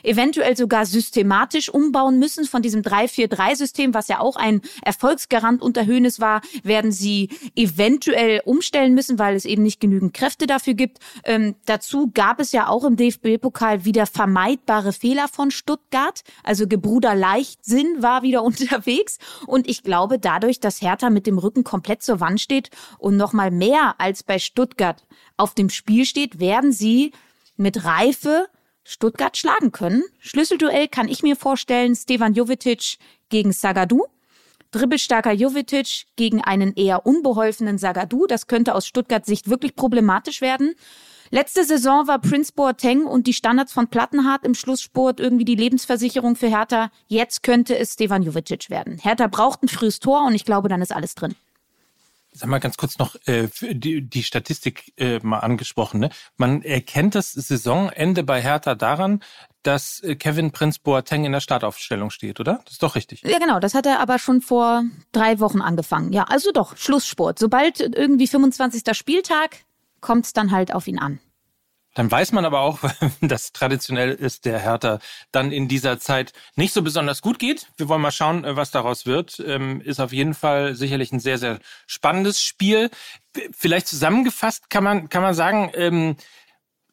eventuell 0.03 0.55
sogar 0.55 0.85
systematisch 0.85 1.69
umbauen 1.69 2.19
müssen 2.19 2.45
von 2.45 2.61
diesem 2.61 2.81
3-4-3-System, 3.07 3.93
was 3.93 4.07
ja 4.07 4.19
auch 4.19 4.35
ein 4.35 4.61
Erfolgsgarant 4.83 5.61
unter 5.61 5.85
Höhnes 5.85 6.19
war, 6.19 6.41
werden 6.63 6.91
sie 6.91 7.29
eventuell 7.55 8.41
umstellen 8.45 8.93
müssen, 8.93 9.19
weil 9.19 9.35
es 9.35 9.45
eben 9.45 9.63
nicht 9.63 9.79
genügend 9.79 10.13
Kräfte 10.13 10.47
dafür 10.47 10.73
gibt. 10.73 10.99
Ähm, 11.23 11.55
dazu 11.65 12.11
gab 12.13 12.39
es 12.39 12.51
ja 12.51 12.67
auch 12.67 12.83
im 12.83 12.95
DFB-Pokal 12.95 13.85
wieder 13.85 14.05
vermeidbare 14.05 14.93
Fehler 14.93 15.27
von 15.27 15.51
Stuttgart. 15.51 16.23
Also 16.43 16.67
Gebruder 16.67 17.15
Leichtsinn 17.15 18.01
war 18.01 18.21
wieder 18.21 18.43
unterwegs. 18.47 19.17
Und 19.45 19.67
ich 19.67 19.83
glaube, 19.83 20.19
dadurch, 20.19 20.59
dass 20.59 20.81
Hertha 20.81 21.09
mit 21.09 21.27
dem 21.27 21.37
Rücken 21.37 21.63
komplett 21.63 22.03
zur 22.03 22.19
Wand 22.19 22.41
steht 22.41 22.69
und 22.97 23.17
nochmal 23.17 23.51
mehr 23.51 23.95
als 23.97 24.23
bei 24.23 24.39
Stuttgart 24.39 25.03
auf 25.37 25.53
dem 25.53 25.69
Spiel 25.69 26.05
steht, 26.05 26.39
werden 26.39 26.71
sie 26.71 27.11
mit 27.57 27.83
Reife 27.85 28.47
Stuttgart 28.89 29.35
schlagen 29.35 29.73
können. 29.73 30.01
Schlüsselduell 30.19 30.87
kann 30.87 31.09
ich 31.09 31.21
mir 31.21 31.35
vorstellen, 31.35 31.93
Stevan 31.93 32.33
Jovetic 32.33 32.97
gegen 33.27 33.51
Sagadu. 33.51 34.05
Dribbelstarker 34.71 35.33
Jovetic 35.33 36.05
gegen 36.15 36.41
einen 36.41 36.73
eher 36.73 37.05
unbeholfenen 37.05 37.77
Sagadu. 37.77 38.27
Das 38.27 38.47
könnte 38.47 38.75
aus 38.75 38.87
Stuttgart 38.87 39.25
Sicht 39.25 39.49
wirklich 39.49 39.75
problematisch 39.75 40.39
werden. 40.39 40.73
Letzte 41.31 41.65
Saison 41.65 42.07
war 42.07 42.19
Prince 42.19 42.53
Boateng 42.53 43.05
und 43.05 43.27
die 43.27 43.33
Standards 43.33 43.73
von 43.73 43.89
Plattenhardt 43.89 44.45
im 44.45 44.55
Schlusssport 44.55 45.19
irgendwie 45.19 45.43
die 45.43 45.55
Lebensversicherung 45.55 46.37
für 46.37 46.47
Hertha. 46.47 46.89
Jetzt 47.07 47.43
könnte 47.43 47.77
es 47.77 47.93
Stevan 47.93 48.23
Jovetic 48.23 48.69
werden. 48.69 48.99
Hertha 48.99 49.27
braucht 49.27 49.63
ein 49.63 49.67
frühes 49.67 49.99
Tor 49.99 50.25
und 50.25 50.33
ich 50.33 50.45
glaube, 50.45 50.69
dann 50.69 50.81
ist 50.81 50.93
alles 50.93 51.15
drin. 51.15 51.35
Sag 52.37 52.49
mal 52.49 52.59
ganz 52.59 52.77
kurz 52.77 52.97
noch 52.99 53.15
äh, 53.25 53.47
die, 53.61 54.01
die 54.01 54.23
Statistik 54.23 54.93
äh, 54.97 55.19
mal 55.19 55.39
angesprochen. 55.39 55.99
Ne? 55.99 56.09
Man 56.37 56.61
erkennt 56.61 57.15
das 57.15 57.31
Saisonende 57.31 58.23
bei 58.23 58.41
Hertha 58.41 58.75
daran, 58.75 59.23
dass 59.63 60.01
äh, 60.01 60.15
Kevin 60.15 60.51
Prince 60.51 60.79
Boateng 60.81 61.25
in 61.25 61.31
der 61.31 61.39
Startaufstellung 61.39 62.09
steht, 62.09 62.39
oder? 62.39 62.61
Das 62.65 62.73
ist 62.73 62.83
doch 62.83 62.95
richtig. 62.95 63.23
Ja, 63.23 63.39
genau. 63.39 63.59
Das 63.59 63.73
hat 63.73 63.85
er 63.85 63.99
aber 63.99 64.19
schon 64.19 64.41
vor 64.41 64.83
drei 65.11 65.39
Wochen 65.39 65.61
angefangen. 65.61 66.13
Ja, 66.13 66.23
also 66.23 66.51
doch, 66.51 66.77
Schlusssport. 66.77 67.39
Sobald 67.39 67.79
irgendwie 67.79 68.27
25. 68.27 68.95
Spieltag, 68.95 69.65
kommt 69.99 70.25
es 70.25 70.33
dann 70.33 70.51
halt 70.51 70.73
auf 70.73 70.87
ihn 70.87 70.99
an. 70.99 71.19
Dann 71.97 72.11
weiß 72.11 72.31
man 72.31 72.45
aber 72.45 72.59
auch, 72.59 72.79
dass 73.21 73.53
traditionell 73.53 74.11
ist 74.11 74.45
der 74.45 74.59
Hertha 74.59 74.99
dann 75.31 75.51
in 75.51 75.67
dieser 75.67 75.99
Zeit 75.99 76.31
nicht 76.55 76.71
so 76.71 76.83
besonders 76.83 77.23
gut 77.23 77.39
geht. 77.39 77.69
Wir 77.75 77.89
wollen 77.89 78.01
mal 78.01 78.11
schauen, 78.11 78.45
äh, 78.45 78.55
was 78.55 78.69
daraus 78.69 79.07
wird. 79.07 79.43
Ähm, 79.43 79.81
ist 79.81 79.99
auf 79.99 80.13
jeden 80.13 80.35
Fall 80.35 80.75
sicherlich 80.75 81.11
ein 81.11 81.19
sehr, 81.19 81.39
sehr 81.39 81.57
spannendes 81.87 82.39
Spiel. 82.39 82.91
Vielleicht 83.51 83.87
zusammengefasst 83.87 84.69
kann 84.69 84.83
man, 84.83 85.09
kann 85.09 85.23
man 85.23 85.33
sagen, 85.33 85.71
ähm, 85.73 86.17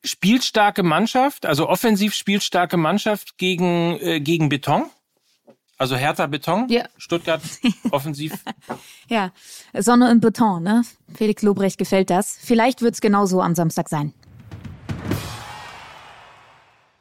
spielstarke 0.03 0.83
Mannschaft, 0.83 1.45
also 1.45 1.69
offensiv 1.69 2.15
spielstarke 2.15 2.79
Mannschaft 2.79 3.37
gegen, 3.37 3.99
äh, 4.01 4.21
gegen 4.21 4.49
Beton? 4.49 4.87
Also 5.77 5.97
härter 5.97 6.29
Beton, 6.29 6.67
ja. 6.71 6.87
Stuttgart 6.97 7.43
offensiv. 7.91 8.33
ja, 9.11 9.33
Sonne 9.75 10.11
und 10.11 10.21
Beton, 10.21 10.63
ne? 10.63 10.83
Felix 11.15 11.43
Lobrecht 11.43 11.77
gefällt 11.77 12.09
das. 12.09 12.39
Vielleicht 12.41 12.81
wird 12.81 12.95
es 12.95 13.03
genauso 13.03 13.43
am 13.43 13.55
Samstag 13.55 13.91
sein. 13.91 14.15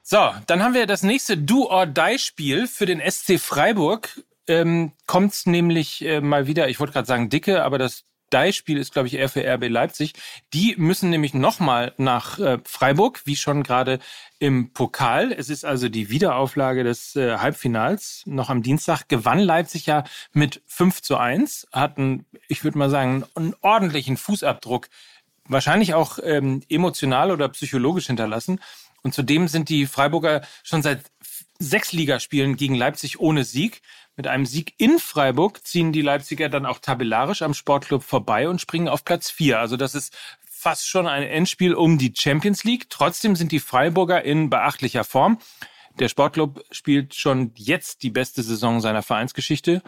So, 0.06 0.32
dann 0.48 0.62
haben 0.62 0.74
wir 0.74 0.86
das 0.86 1.02
nächste 1.02 1.38
Do-or-Die-Spiel 1.38 2.68
für 2.68 2.86
den 2.86 3.00
SC 3.00 3.40
Freiburg. 3.40 4.22
Ähm, 4.48 4.92
Kommt 5.08 5.48
nämlich 5.48 6.04
äh, 6.04 6.20
mal 6.20 6.46
wieder, 6.46 6.68
ich 6.68 6.82
wollte 6.82 6.92
gerade 6.92 7.08
sagen 7.08 7.30
dicke, 7.30 7.64
aber 7.64 7.78
das 7.78 8.04
Die-Spiel 8.34 8.78
ist, 8.78 8.92
glaube 8.92 9.08
ich, 9.08 9.14
eher 9.14 9.30
für 9.30 9.48
RB 9.48 9.70
Leipzig. 9.70 10.12
Die 10.54 10.76
müssen 10.76 11.10
nämlich 11.10 11.34
nochmal 11.34 11.94
nach 11.96 12.38
äh, 12.38 12.58
Freiburg, 12.66 13.22
wie 13.24 13.38
schon 13.38 13.64
gerade 13.64 14.00
im 14.40 14.74
Pokal. 14.74 15.32
Es 15.32 15.50
ist 15.50 15.64
also 15.64 15.88
die 15.88 16.10
Wiederauflage 16.10 16.84
des 16.84 17.16
äh, 17.16 17.38
Halbfinals. 17.38 18.24
Noch 18.26 18.50
am 18.50 18.62
Dienstag 18.62 19.08
gewann 19.08 19.40
Leipzig 19.40 19.86
ja 19.86 20.04
mit 20.34 20.62
5 20.68 21.02
zu 21.02 21.16
1, 21.16 21.70
hatten, 21.72 22.26
ich 22.50 22.66
würde 22.66 22.78
mal 22.78 22.90
sagen, 22.90 23.24
einen 23.36 23.56
ordentlichen 23.62 24.18
Fußabdruck, 24.18 24.90
wahrscheinlich 25.48 25.94
auch 25.94 26.20
ähm, 26.22 26.62
emotional 26.68 27.32
oder 27.32 27.48
psychologisch 27.48 28.08
hinterlassen. 28.08 28.60
Und 29.04 29.14
zudem 29.14 29.48
sind 29.48 29.70
die 29.70 29.86
Freiburger 29.86 30.42
schon 30.64 30.82
seit 30.82 31.04
sechs 31.60 31.92
Ligaspielen 31.92 32.56
gegen 32.56 32.76
Leipzig 32.76 33.20
ohne 33.20 33.44
Sieg. 33.44 33.82
Mit 34.16 34.28
einem 34.28 34.46
Sieg 34.46 34.74
in 34.78 35.00
Freiburg 35.00 35.66
ziehen 35.66 35.92
die 35.92 36.02
Leipziger 36.02 36.50
dann 36.50 36.66
auch 36.66 36.80
tabellarisch 36.80 37.42
am 37.42 37.54
Sportclub 37.54 38.04
vorbei 38.04 38.48
und 38.48 38.62
springen 38.62 38.88
auf 38.88 39.04
Platz 39.04 39.30
vier. 39.30 39.60
Also 39.60 39.76
das 39.76 39.96
ist 39.96 40.16
fast 40.46 40.88
schon 40.88 41.08
ein 41.08 41.24
Endspiel 41.24 41.74
um 41.74 41.98
die 41.98 42.14
Champions 42.16 42.64
League. 42.64 42.90
Trotzdem 42.90 43.36
sind 43.36 43.52
die 43.52 43.60
Freiburger 43.60 44.24
in 44.24 44.50
beachtlicher 44.50 45.04
Form. 45.04 45.40
Der 46.00 46.08
Sportclub 46.08 46.64
spielt 46.72 47.14
schon 47.16 47.52
jetzt 47.56 48.04
die 48.04 48.10
beste 48.10 48.42
Saison 48.42 48.80
seiner 48.80 49.04
Vereinsgeschichte. 49.04 49.82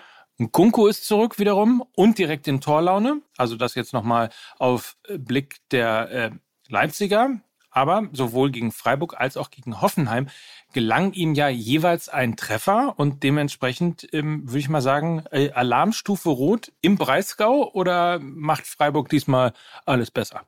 Kunko 0.52 0.88
ist 0.88 1.06
zurück 1.06 1.40
wiederum 1.40 1.84
und 1.94 2.18
direkt 2.18 2.48
in 2.48 2.60
Torlaune. 2.60 3.22
Also 3.38 3.56
das 3.56 3.76
jetzt 3.76 3.94
nochmal 3.94 4.30
auf 4.60 4.98
Blick 5.08 5.58
der 5.72 6.12
äh, 6.12 6.32
Leipziger. 6.68 7.40
Aber 7.76 8.08
sowohl 8.14 8.52
gegen 8.52 8.72
Freiburg 8.72 9.20
als 9.20 9.36
auch 9.36 9.52
gegen 9.52 9.82
Hoffenheim 9.82 10.30
gelang 10.72 11.12
ihm 11.12 11.34
ja 11.34 11.50
jeweils 11.50 12.08
ein 12.08 12.38
Treffer 12.38 12.94
und 12.96 13.22
dementsprechend 13.22 14.08
ähm, 14.14 14.48
würde 14.48 14.60
ich 14.60 14.70
mal 14.70 14.82
sagen, 14.82 15.26
äh, 15.32 15.52
Alarmstufe 15.52 16.30
Rot 16.30 16.72
im 16.80 16.98
Breisgau 16.98 17.70
oder 17.74 18.20
macht 18.20 18.66
Freiburg 18.66 19.10
diesmal 19.10 19.52
alles 19.86 20.10
besser? 20.10 20.44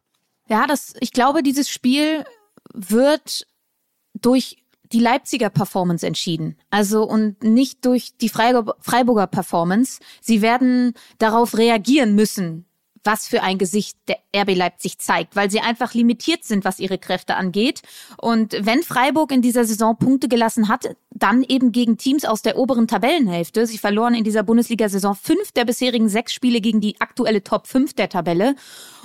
Ja, 0.48 0.67
das, 0.67 0.93
ich 1.01 1.12
glaube, 1.12 1.43
dieses 1.43 1.69
Spiel 1.69 2.24
wird 2.74 3.46
durch 4.13 4.63
die 4.93 5.01
Leipziger 5.01 5.50
Performance 5.50 6.07
entschieden. 6.07 6.57
Also 6.69 7.03
und 7.03 7.43
nicht 7.43 7.86
durch 7.86 8.15
die 8.15 8.29
Freiburger 8.29 9.27
Performance. 9.27 10.00
Sie 10.22 10.41
werden 10.41 10.93
darauf 11.17 11.57
reagieren 11.57 12.15
müssen, 12.15 12.66
was 13.07 13.27
für 13.27 13.41
ein 13.41 13.57
Gesicht 13.57 13.97
der 14.07 14.17
RB 14.35 14.55
Leipzig 14.55 14.99
zeigt, 14.99 15.35
weil 15.35 15.49
sie 15.49 15.61
einfach 15.61 15.95
limitiert 15.95 16.43
sind, 16.43 16.65
was 16.65 16.79
ihre 16.79 16.99
Kräfte 16.99 17.35
angeht. 17.35 17.81
Und 18.21 18.53
wenn 18.59 18.83
Freiburg 18.83 19.31
in 19.31 19.41
dieser 19.41 19.65
Saison 19.65 19.97
Punkte 19.97 20.27
gelassen 20.27 20.67
hat, 20.67 20.95
dann 21.09 21.41
eben 21.41 21.71
gegen 21.71 21.97
Teams 21.97 22.25
aus 22.25 22.41
der 22.41 22.57
oberen 22.57 22.87
Tabellenhälfte. 22.87 23.65
Sie 23.65 23.77
verloren 23.77 24.13
in 24.13 24.23
dieser 24.23 24.43
Bundesliga-Saison 24.43 25.15
fünf 25.15 25.53
der 25.53 25.65
bisherigen 25.65 26.09
sechs 26.09 26.33
Spiele 26.33 26.61
gegen 26.61 26.81
die 26.81 26.99
aktuelle 26.99 27.43
Top 27.43 27.65
5 27.65 27.93
der 27.93 28.09
Tabelle. 28.09 28.55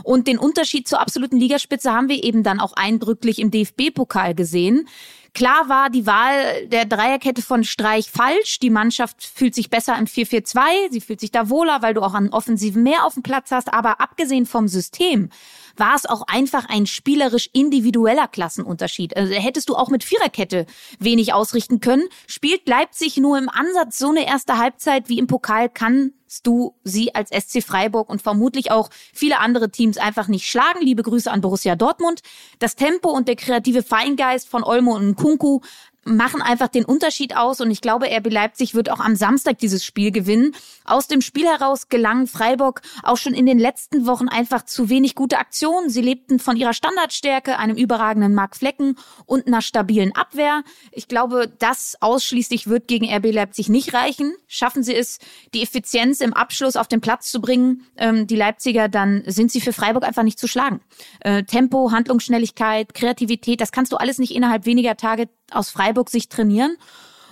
Und 0.02 0.26
den 0.26 0.38
Unterschied 0.38 0.88
zur 0.88 1.00
absoluten 1.00 1.37
Ligaspitze 1.37 1.92
haben 1.92 2.09
wir 2.09 2.23
eben 2.23 2.42
dann 2.42 2.61
auch 2.61 2.73
eindrücklich 2.75 3.38
im 3.38 3.50
DFB-Pokal 3.50 4.35
gesehen. 4.35 4.88
Klar 5.35 5.69
war 5.69 5.89
die 5.89 6.07
Wahl 6.07 6.67
der 6.69 6.85
Dreierkette 6.85 7.41
von 7.41 7.65
Streich 7.65 8.11
falsch. 8.11 8.59
Die 8.59 8.69
Mannschaft 8.69 9.25
fühlt 9.25 9.55
sich 9.55 9.71
besser 9.71 9.97
im 9.99 10.05
4-4-2. 10.05 10.91
Sie 10.91 11.01
fühlt 11.01 11.21
sich 11.21 11.31
da 11.31 11.49
wohler, 11.49 11.81
weil 11.81 11.95
du 11.95 12.03
auch 12.03 12.12
an 12.12 12.29
Offensiven 12.29 12.83
mehr 12.83 13.07
auf 13.07 13.15
dem 13.15 13.23
Platz 13.23 13.51
hast. 13.51 13.73
Aber 13.73 14.01
abgesehen 14.01 14.45
vom 14.45 14.69
System 14.69 15.31
war 15.76 15.95
es 15.95 16.07
auch 16.07 16.23
einfach 16.26 16.69
ein 16.69 16.87
spielerisch 16.87 17.50
individueller 17.52 18.29
Klassenunterschied. 18.29 19.17
Also 19.17 19.33
hättest 19.35 19.69
du 19.69 19.76
auch 19.76 19.88
mit 19.88 20.05
Viererkette 20.05 20.67
wenig 20.99 21.33
ausrichten 21.33 21.81
können. 21.81 22.05
Spielt 22.26 22.69
Leipzig 22.69 23.17
nur 23.17 23.38
im 23.38 23.49
Ansatz 23.49 23.99
so 23.99 24.11
eine 24.11 24.26
erste 24.26 24.59
Halbzeit 24.59 25.09
wie 25.09 25.19
im 25.19 25.26
Pokal, 25.26 25.69
kann 25.69 26.12
du 26.43 26.75
sie 26.83 27.14
als 27.14 27.31
SC 27.31 27.62
Freiburg 27.62 28.09
und 28.09 28.23
vermutlich 28.23 28.71
auch 28.71 28.88
viele 29.12 29.38
andere 29.38 29.71
Teams 29.71 29.99
einfach 29.99 30.29
nicht 30.29 30.47
schlagen. 30.47 30.81
Liebe 30.81 31.02
Grüße 31.02 31.31
an 31.31 31.43
Borussia 31.43 31.76
Dortmund. 31.76 32.23
Das 32.59 32.76
Tempo 32.76 33.11
und 33.11 33.29
der 33.29 33.37
kreative 33.37 33.83
Feingeist 33.83 34.49
von 34.49 34.64
Olmo 34.64 34.97
und 34.97 35.17
Kunku 35.17 35.61
machen 36.04 36.42
einfach 36.42 36.68
den 36.68 36.85
Unterschied 36.85 37.37
aus 37.37 37.61
und 37.61 37.71
ich 37.71 37.80
glaube, 37.80 38.06
RB 38.06 38.30
Leipzig 38.30 38.75
wird 38.75 38.90
auch 38.90 39.00
am 39.00 39.14
Samstag 39.14 39.59
dieses 39.59 39.85
Spiel 39.85 40.11
gewinnen. 40.11 40.54
Aus 40.85 41.06
dem 41.06 41.21
Spiel 41.21 41.47
heraus 41.47 41.88
gelang 41.88 42.26
Freiburg 42.26 42.82
auch 43.02 43.16
schon 43.16 43.35
in 43.35 43.47
den 43.47 43.59
letzten 43.59 44.06
Wochen 44.06 44.28
einfach 44.28 44.64
zu 44.64 44.88
wenig 44.88 45.14
gute 45.14 45.38
Aktionen. 45.38 45.90
Sie 45.90 46.00
lebten 46.00 46.38
von 46.38 46.56
ihrer 46.56 46.73
Standardstärke, 46.73 47.59
einem 47.59 47.76
überragenden 47.76 48.35
Mark 48.35 48.56
Flecken 48.56 48.97
und 49.26 49.47
einer 49.47 49.62
stabilen 49.62 50.14
Abwehr. 50.14 50.62
Ich 50.90 51.06
glaube, 51.06 51.50
das 51.59 51.97
ausschließlich 52.00 52.66
wird 52.66 52.88
gegen 52.88 53.12
RB 53.12 53.32
Leipzig 53.32 53.68
nicht 53.68 53.94
reichen. 53.94 54.35
Schaffen 54.49 54.82
sie 54.82 54.94
es, 54.94 55.18
die 55.54 55.62
Effizienz 55.62 56.21
im 56.21 56.32
Abschluss 56.32 56.76
auf 56.76 56.88
den 56.88 57.00
Platz 57.00 57.30
zu 57.30 57.40
bringen, 57.40 57.87
ähm, 57.97 58.26
die 58.26 58.37
Leipziger, 58.37 58.88
dann 58.88 59.23
sind 59.26 59.52
sie 59.52 59.61
für 59.61 59.73
Freiburg 59.73 60.04
einfach 60.04 60.25
nicht 60.25 60.38
zu 60.38 60.49
schlagen. 60.49 60.80
Äh, 61.21 61.44
Tempo, 61.44 61.92
Handlungsschnelligkeit, 61.92 62.94
Kreativität, 62.94 63.61
das 63.61 63.71
kannst 63.71 63.92
du 63.92 63.97
alles 63.97 64.18
nicht 64.18 64.35
innerhalb 64.35 64.66
weniger 64.66 64.97
Tage 64.97 65.28
aus 65.54 65.71
Freiburg 65.71 66.11
sich 66.11 66.28
trainieren. 66.28 66.76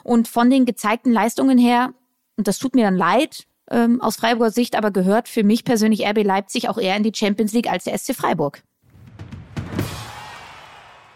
Und 0.02 0.28
von 0.28 0.50
den 0.50 0.64
gezeigten 0.64 1.12
Leistungen 1.12 1.58
her, 1.58 1.92
und 2.36 2.48
das 2.48 2.58
tut 2.58 2.74
mir 2.74 2.84
dann 2.84 2.96
leid, 2.96 3.46
ähm, 3.70 4.00
aus 4.00 4.16
Freiburger 4.16 4.50
Sicht, 4.50 4.76
aber 4.76 4.90
gehört 4.90 5.28
für 5.28 5.44
mich 5.44 5.64
persönlich 5.64 6.06
RB 6.06 6.24
Leipzig 6.24 6.68
auch 6.68 6.78
eher 6.78 6.96
in 6.96 7.02
die 7.02 7.12
Champions 7.14 7.52
League 7.52 7.70
als 7.70 7.84
der 7.84 7.96
SC 7.96 8.14
Freiburg. 8.14 8.62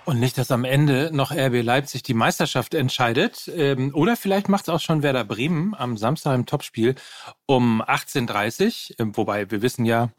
Und 0.05 0.21
nicht, 0.21 0.37
dass 0.37 0.51
am 0.51 0.65
Ende 0.65 1.11
noch 1.13 1.31
RB 1.31 1.63
Leipzig 1.63 2.03
die 2.03 2.13
Meisterschaft 2.13 2.75
entscheidet. 2.75 3.51
Ähm, 3.55 3.91
oder 3.95 4.17
vielleicht 4.17 4.51
macht 4.51 4.65
es 4.65 4.69
auch 4.69 4.81
schon 4.81 5.03
Werder 5.03 5.25
Bremen 5.25 5.75
am 5.75 5.97
Samstag 5.97 6.35
im 6.35 6.45
Topspiel 6.45 6.95
um 7.47 7.83
18.30 7.83 9.01
Uhr. 9.01 9.17
Wobei 9.17 9.51
wir 9.51 9.63
wissen 9.63 9.87
ja, 9.87 10.11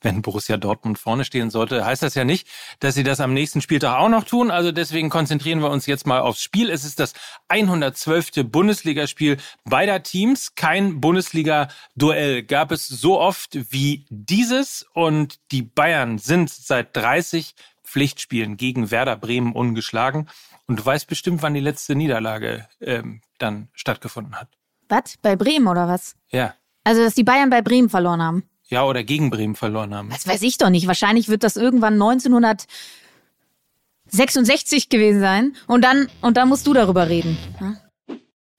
wenn 0.00 0.22
Borussia 0.22 0.56
Dortmund 0.56 0.98
vorne 0.98 1.24
stehen 1.24 1.50
sollte, 1.50 1.84
heißt 1.84 2.02
das 2.02 2.14
ja 2.14 2.24
nicht, 2.24 2.48
dass 2.80 2.94
sie 2.94 3.02
das 3.02 3.20
am 3.20 3.34
nächsten 3.34 3.60
Spieltag 3.60 3.98
auch 3.98 4.08
noch 4.08 4.24
tun. 4.24 4.50
Also 4.50 4.72
deswegen 4.72 5.10
konzentrieren 5.10 5.60
wir 5.60 5.70
uns 5.70 5.86
jetzt 5.86 6.06
mal 6.06 6.20
aufs 6.20 6.42
Spiel. 6.42 6.70
Es 6.70 6.84
ist 6.84 7.00
das 7.00 7.14
112. 7.48 8.44
Bundesligaspiel 8.44 9.38
beider 9.64 10.02
Teams. 10.02 10.54
Kein 10.54 11.00
Bundesliga-Duell 11.00 12.42
gab 12.44 12.72
es 12.72 12.86
so 12.86 13.20
oft 13.20 13.58
wie 13.72 14.06
dieses 14.10 14.86
und 14.94 15.38
die 15.50 15.62
Bayern 15.62 16.18
sind 16.18 16.50
seit 16.50 16.96
30 16.96 17.54
Pflichtspielen 17.82 18.56
gegen 18.56 18.90
Werder 18.90 19.16
Bremen 19.16 19.52
ungeschlagen. 19.52 20.28
Und 20.66 20.80
du 20.80 20.84
weißt 20.84 21.08
bestimmt, 21.08 21.42
wann 21.42 21.54
die 21.54 21.60
letzte 21.60 21.94
Niederlage 21.94 22.68
ähm, 22.80 23.22
dann 23.38 23.68
stattgefunden 23.72 24.36
hat. 24.36 24.48
Was? 24.88 25.16
Bei 25.22 25.34
Bremen 25.34 25.66
oder 25.66 25.88
was? 25.88 26.14
Ja. 26.28 26.54
Also, 26.84 27.02
dass 27.02 27.14
die 27.14 27.24
Bayern 27.24 27.50
bei 27.50 27.62
Bremen 27.62 27.88
verloren 27.88 28.22
haben. 28.22 28.48
Ja, 28.68 28.84
oder 28.84 29.02
gegen 29.02 29.30
Bremen 29.30 29.56
verloren 29.56 29.94
haben. 29.94 30.10
Das 30.10 30.26
weiß 30.26 30.42
ich 30.42 30.58
doch 30.58 30.68
nicht. 30.68 30.86
Wahrscheinlich 30.86 31.28
wird 31.28 31.42
das 31.42 31.56
irgendwann 31.56 31.94
1966 31.94 34.90
gewesen 34.90 35.20
sein. 35.20 35.56
Und 35.66 35.82
dann, 35.82 36.08
und 36.20 36.36
dann 36.36 36.48
musst 36.48 36.66
du 36.66 36.74
darüber 36.74 37.08
reden. 37.08 37.38
Hm? 37.58 37.78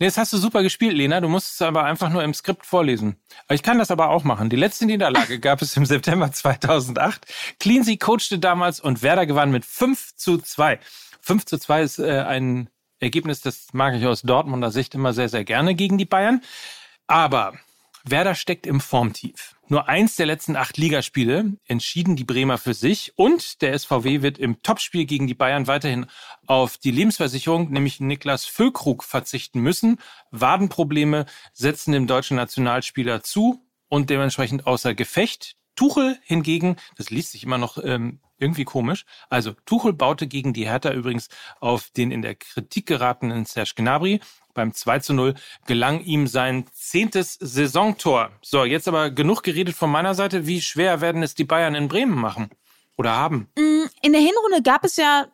Nee, 0.01 0.08
das 0.08 0.18
hast 0.18 0.32
du 0.32 0.38
super 0.38 0.63
gespielt, 0.63 0.96
Lena. 0.96 1.20
Du 1.20 1.28
musst 1.28 1.51
es 1.51 1.62
aber 1.62 1.84
einfach 1.84 2.10
nur 2.10 2.24
im 2.24 2.34
Skript 2.34 2.66
vorlesen. 2.66 3.18
Ich 3.50 3.62
kann 3.62 3.78
das 3.78 3.92
aber 3.92 4.10
auch 4.10 4.24
machen. 4.24 4.50
Die 4.50 4.56
letzte 4.56 4.86
Niederlage 4.86 5.39
gab 5.42 5.62
es 5.62 5.75
im 5.75 5.86
September 5.86 6.32
2008. 6.32 7.25
Cleansey 7.60 7.98
coachte 7.98 8.39
damals 8.39 8.80
und 8.80 9.04
Werder 9.04 9.25
gewann 9.25 9.51
mit 9.51 9.66
5 9.66 10.16
zu 10.16 10.38
2. 10.38 10.80
5 11.20 11.46
zu 11.46 11.60
2 11.60 11.82
ist 11.82 12.00
äh, 12.00 12.22
ein 12.22 12.70
Ergebnis, 13.01 13.42
das 13.42 13.68
mag 13.74 13.94
ich 13.94 14.06
aus 14.06 14.22
Dortmunder 14.22 14.72
Sicht 14.72 14.96
immer 14.96 15.13
sehr, 15.13 15.28
sehr 15.28 15.44
gerne 15.44 15.75
gegen 15.75 15.98
die 15.98 16.06
Bayern. 16.06 16.42
Aber 17.08 17.56
Werder 18.06 18.36
steckt 18.36 18.66
im 18.66 18.80
Formtief. 18.80 19.58
Nur 19.72 19.88
eins 19.88 20.16
der 20.16 20.26
letzten 20.26 20.56
acht 20.56 20.78
Ligaspiele 20.78 21.54
entschieden 21.66 22.16
die 22.16 22.24
Bremer 22.24 22.58
für 22.58 22.74
sich 22.74 23.14
und 23.18 23.62
der 23.62 23.78
SVW 23.78 24.24
wird 24.24 24.40
im 24.40 24.64
Topspiel 24.64 25.06
gegen 25.06 25.28
die 25.28 25.36
Bayern 25.36 25.68
weiterhin 25.68 26.08
auf 26.48 26.80
die 26.80 26.90
Lebensversicherung, 26.90 27.70
nämlich 27.70 28.00
Niklas 28.00 28.46
Füllkrug, 28.46 29.04
verzichten 29.04 29.60
müssen. 29.60 30.00
Wadenprobleme 30.32 31.28
setzen 31.54 31.92
dem 31.92 32.08
deutschen 32.08 32.36
Nationalspieler 32.36 33.22
zu 33.22 33.64
und 33.90 34.10
dementsprechend 34.10 34.66
außer 34.66 34.96
Gefecht. 34.96 35.56
Tuchel 35.76 36.18
hingegen, 36.24 36.78
das 36.98 37.12
liest 37.12 37.34
sich 37.34 37.44
immer 37.44 37.60
noch 37.60 37.78
ähm, 37.84 38.22
irgendwie 38.39 38.65
komisch. 38.65 39.05
Also 39.29 39.53
Tuchel 39.65 39.93
baute 39.93 40.27
gegen 40.27 40.53
die 40.53 40.67
Hertha 40.67 40.91
übrigens 40.91 41.29
auf 41.60 41.89
den 41.91 42.12
in 42.12 42.22
der 42.22 42.36
Kritik 42.36 42.88
geratenen 42.88 43.46
Serge 43.46 43.74
Gnabry 43.75 44.19
beim 44.53 44.74
2 44.74 45.00
zu 45.00 45.13
0 45.13 45.36
gelang 45.67 46.01
ihm 46.03 46.27
sein 46.27 46.65
zehntes 46.74 47.38
Saisontor. 47.39 48.31
So, 48.41 48.65
jetzt 48.65 48.88
aber 48.88 49.12
genug 49.12 49.43
geredet 49.43 49.75
von 49.75 49.91
meiner 49.91 50.15
Seite. 50.15 50.48
Wie 50.48 50.62
schwer 50.62 51.01
werden 51.01 51.24
es 51.24 51.36
die 51.36 51.46
Bayern 51.46 51.75
in 51.75 51.88
Bremen 51.88 52.15
machen? 52.15 52.50
Oder 52.98 53.15
haben? 53.15 53.48
Mm, 53.58 53.86
in 54.01 54.12
der 54.12 54.22
Hinrunde 54.22 54.62
gab 54.62 54.84
es 54.84 54.98
ja 54.98 55.27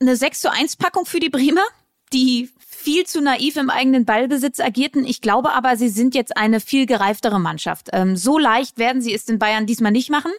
eine 0.00 0.16
6 0.16 0.40
zu 0.40 0.50
1 0.50 0.76
Packung 0.76 1.06
für 1.06 1.20
die 1.20 1.30
Bremer, 1.30 1.64
die 2.12 2.50
viel 2.58 3.06
zu 3.06 3.20
naiv 3.20 3.56
im 3.56 3.70
eigenen 3.70 4.04
Ballbesitz 4.04 4.60
agierten. 4.60 5.06
Ich 5.06 5.20
glaube 5.20 5.52
aber, 5.52 5.76
sie 5.76 5.88
sind 5.88 6.14
jetzt 6.14 6.36
eine 6.36 6.60
viel 6.60 6.86
gereiftere 6.86 7.38
Mannschaft. 7.38 7.88
Ähm, 7.92 8.16
so 8.16 8.38
leicht 8.38 8.78
werden 8.78 9.00
sie 9.00 9.14
es 9.14 9.28
in 9.28 9.38
Bayern 9.38 9.66
diesmal 9.66 9.92
nicht 9.92 10.10
machen. 10.10 10.32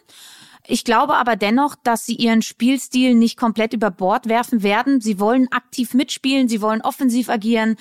Ich 0.68 0.84
glaube 0.84 1.14
aber 1.14 1.36
dennoch, 1.36 1.76
dass 1.82 2.06
sie 2.06 2.14
ihren 2.14 2.42
Spielstil 2.42 3.14
nicht 3.14 3.36
komplett 3.36 3.72
über 3.72 3.90
Bord 3.90 4.28
werfen 4.28 4.62
werden. 4.62 5.00
Sie 5.00 5.20
wollen 5.20 5.50
aktiv 5.52 5.94
mitspielen, 5.94 6.48
sie 6.48 6.60
wollen 6.60 6.82
offensiv 6.82 7.28
agieren. 7.28 7.76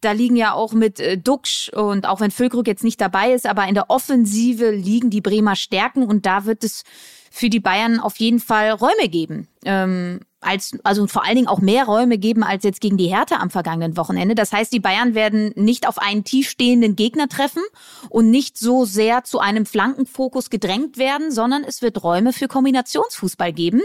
Da 0.00 0.12
liegen 0.12 0.36
ja 0.36 0.52
auch 0.52 0.72
mit 0.72 1.00
äh, 1.00 1.18
Duxch 1.18 1.70
und 1.74 2.06
auch 2.06 2.20
wenn 2.20 2.30
Füllkrug 2.30 2.66
jetzt 2.66 2.84
nicht 2.84 3.00
dabei 3.00 3.32
ist, 3.32 3.46
aber 3.46 3.66
in 3.66 3.74
der 3.74 3.90
Offensive 3.90 4.70
liegen 4.70 5.10
die 5.10 5.20
Bremer 5.20 5.56
Stärken 5.56 6.04
und 6.04 6.26
da 6.26 6.46
wird 6.46 6.64
es 6.64 6.84
für 7.30 7.50
die 7.50 7.60
Bayern 7.60 8.00
auf 8.00 8.16
jeden 8.16 8.40
Fall 8.40 8.70
Räume 8.70 9.08
geben. 9.08 9.46
Ähm, 9.64 10.20
als, 10.40 10.76
also 10.84 11.06
vor 11.06 11.24
allen 11.24 11.36
Dingen 11.36 11.48
auch 11.48 11.60
mehr 11.60 11.84
Räume 11.84 12.18
geben 12.18 12.42
als 12.42 12.64
jetzt 12.64 12.80
gegen 12.80 12.96
die 12.96 13.08
Hertha 13.08 13.36
am 13.36 13.50
vergangenen 13.50 13.96
Wochenende. 13.96 14.34
Das 14.34 14.52
heißt, 14.52 14.72
die 14.72 14.80
Bayern 14.80 15.14
werden 15.14 15.52
nicht 15.54 15.86
auf 15.86 15.98
einen 15.98 16.24
tiefstehenden 16.24 16.96
Gegner 16.96 17.28
treffen 17.28 17.62
und 18.08 18.30
nicht 18.30 18.58
so 18.58 18.84
sehr 18.84 19.24
zu 19.24 19.38
einem 19.38 19.66
Flankenfokus 19.66 20.50
gedrängt 20.50 20.96
werden, 20.96 21.30
sondern 21.30 21.64
es 21.64 21.82
wird 21.82 22.02
Räume 22.02 22.32
für 22.32 22.48
Kombinationsfußball 22.48 23.52
geben. 23.52 23.82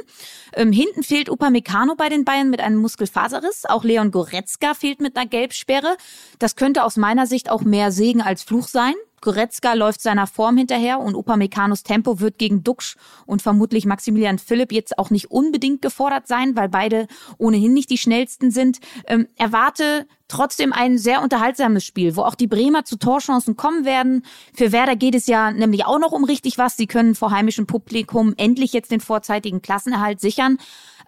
Ähm, 0.54 0.72
hinten 0.72 1.04
fehlt 1.04 1.30
Upamecano 1.30 1.96
bei 1.96 2.10
den 2.10 2.26
Bayern 2.26 2.50
mit 2.50 2.62
einem 2.62 2.78
Muskelfaserriss. 2.78 3.66
Auch 3.66 3.84
Leon 3.84 4.12
Goretzka 4.12 4.74
fehlt 4.74 5.02
mit 5.02 5.18
einer 5.18 5.28
Gelbsperre. 5.28 5.98
Das 6.40 6.56
könnte 6.56 6.84
aus 6.84 6.96
meiner 6.96 7.28
Sicht 7.28 7.52
auch 7.52 7.62
mehr 7.62 7.92
Segen 7.92 8.22
als 8.22 8.44
Fluch 8.44 8.68
sein. 8.68 8.96
Goretzka 9.22 9.74
läuft 9.74 10.02
seiner 10.02 10.28
Form 10.28 10.58
hinterher 10.58 11.00
und 11.00 11.16
Upamecano's 11.16 11.84
Tempo 11.84 12.20
wird 12.20 12.38
gegen 12.38 12.64
Duxch 12.64 12.96
und 13.26 13.42
vermutlich 13.42 13.86
Maximilian 13.86 14.40
Philipp 14.40 14.72
jetzt 14.72 14.98
auch 14.98 15.10
nicht 15.10 15.32
unbedingt 15.32 15.82
gefordert 15.82 16.28
sein, 16.28 16.56
weil 16.56 16.70
beide 16.70 17.08
ohnehin 17.38 17.74
nicht 17.74 17.90
die 17.90 17.98
schnellsten 17.98 18.52
sind. 18.52 18.80
Ähm, 19.08 19.28
erwarte 19.36 20.08
trotzdem 20.28 20.74
ein 20.74 20.98
sehr 20.98 21.22
unterhaltsames 21.22 21.86
Spiel, 21.86 22.16
wo 22.16 22.22
auch 22.22 22.36
die 22.36 22.48
Bremer 22.48 22.86
zu 22.86 22.98
Torchancen 22.98 23.56
kommen 23.56 23.86
werden. 23.86 24.24
Für 24.54 24.72
Werder 24.72 24.96
geht 24.96 25.16
es 25.16 25.28
ja 25.28 25.52
nämlich 25.52 25.86
auch 25.86 26.00
noch 26.00 26.12
um 26.12 26.24
richtig 26.24 26.58
was. 26.58 26.78
Sie 26.78 26.88
können 26.88 27.16
vor 27.16 27.32
heimischem 27.32 27.68
Publikum 27.68 28.34
endlich 28.38 28.74
jetzt 28.74 28.92
den 28.92 29.02
vorzeitigen 29.02 29.62
Klassenerhalt 29.62 30.20
sichern. 30.20 30.58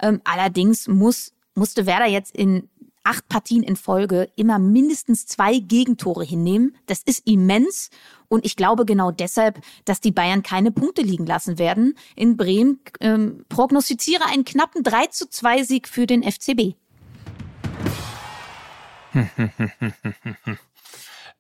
Ähm, 0.02 0.22
allerdings 0.24 0.88
muss 0.88 1.34
musste 1.58 1.88
Werder 1.88 2.06
jetzt 2.06 2.36
in 2.36 2.70
acht 3.08 3.28
Partien 3.30 3.64
in 3.64 3.78
Folge 3.78 4.30
immer 4.36 4.60
mindestens 4.60 5.26
zwei 5.26 5.60
Gegentore 5.60 6.26
hinnehmen. 6.26 6.76
Das 6.88 7.02
ist 7.04 7.26
immens. 7.26 7.90
Und 8.28 8.46
ich 8.46 8.58
glaube 8.58 8.86
genau 8.86 9.12
deshalb, 9.12 9.62
dass 9.86 10.02
die 10.02 10.12
Bayern 10.12 10.44
keine 10.44 10.72
Punkte 10.72 11.02
liegen 11.02 11.26
lassen 11.26 11.58
werden. 11.58 11.98
In 12.18 12.36
Bremen 12.36 12.82
ähm, 13.00 13.46
prognostiziere 13.48 14.26
einen 14.26 14.44
knappen 14.44 14.84
3 14.84 15.08
zu 15.08 15.30
2 15.30 15.64
Sieg 15.64 15.88
für 15.88 16.06
den 16.06 16.22
FCB. 16.24 16.76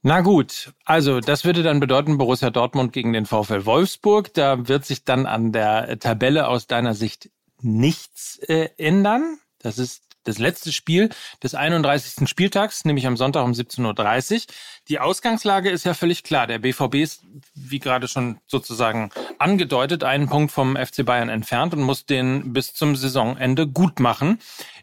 Na 0.01 0.21
gut, 0.21 0.71
also 0.85 1.19
das 1.19 1.43
würde 1.43 1.63
dann 1.63 1.81
bedeuten 1.81 2.17
Borussia 2.17 2.49
Dortmund 2.49 2.93
gegen 2.93 3.11
den 3.11 3.25
VfL 3.25 3.65
Wolfsburg. 3.65 4.33
Da 4.33 4.69
wird 4.69 4.85
sich 4.85 5.03
dann 5.03 5.25
an 5.25 5.51
der 5.51 5.99
Tabelle 5.99 6.47
aus 6.47 6.67
deiner 6.67 6.93
Sicht 6.93 7.29
nichts 7.61 8.37
äh, 8.47 8.69
ändern. 8.77 9.39
Das 9.59 9.79
ist 9.79 10.06
das 10.27 10.37
letzte 10.37 10.71
Spiel 10.71 11.09
des 11.41 11.55
31. 11.55 12.27
Spieltags, 12.29 12.85
nämlich 12.85 13.07
am 13.07 13.17
Sonntag 13.17 13.43
um 13.43 13.51
17.30 13.51 14.35
Uhr. 14.35 14.41
Die 14.89 14.99
Ausgangslage 14.99 15.69
ist 15.69 15.85
ja 15.85 15.93
völlig 15.93 16.23
klar. 16.23 16.47
Der 16.47 16.59
BVB 16.59 16.95
ist, 16.95 17.23
wie 17.55 17.79
gerade 17.79 18.07
schon 18.07 18.39
sozusagen 18.47 19.09
angedeutet, 19.39 20.03
einen 20.03 20.27
Punkt 20.27 20.51
vom 20.51 20.75
FC 20.75 21.05
Bayern 21.05 21.29
entfernt 21.29 21.73
und 21.73 21.81
muss 21.81 22.05
den 22.05 22.53
bis 22.53 22.73
zum 22.73 22.95
Saisonende 22.95 23.67
gut 23.67 23.99
machen. 23.99 24.39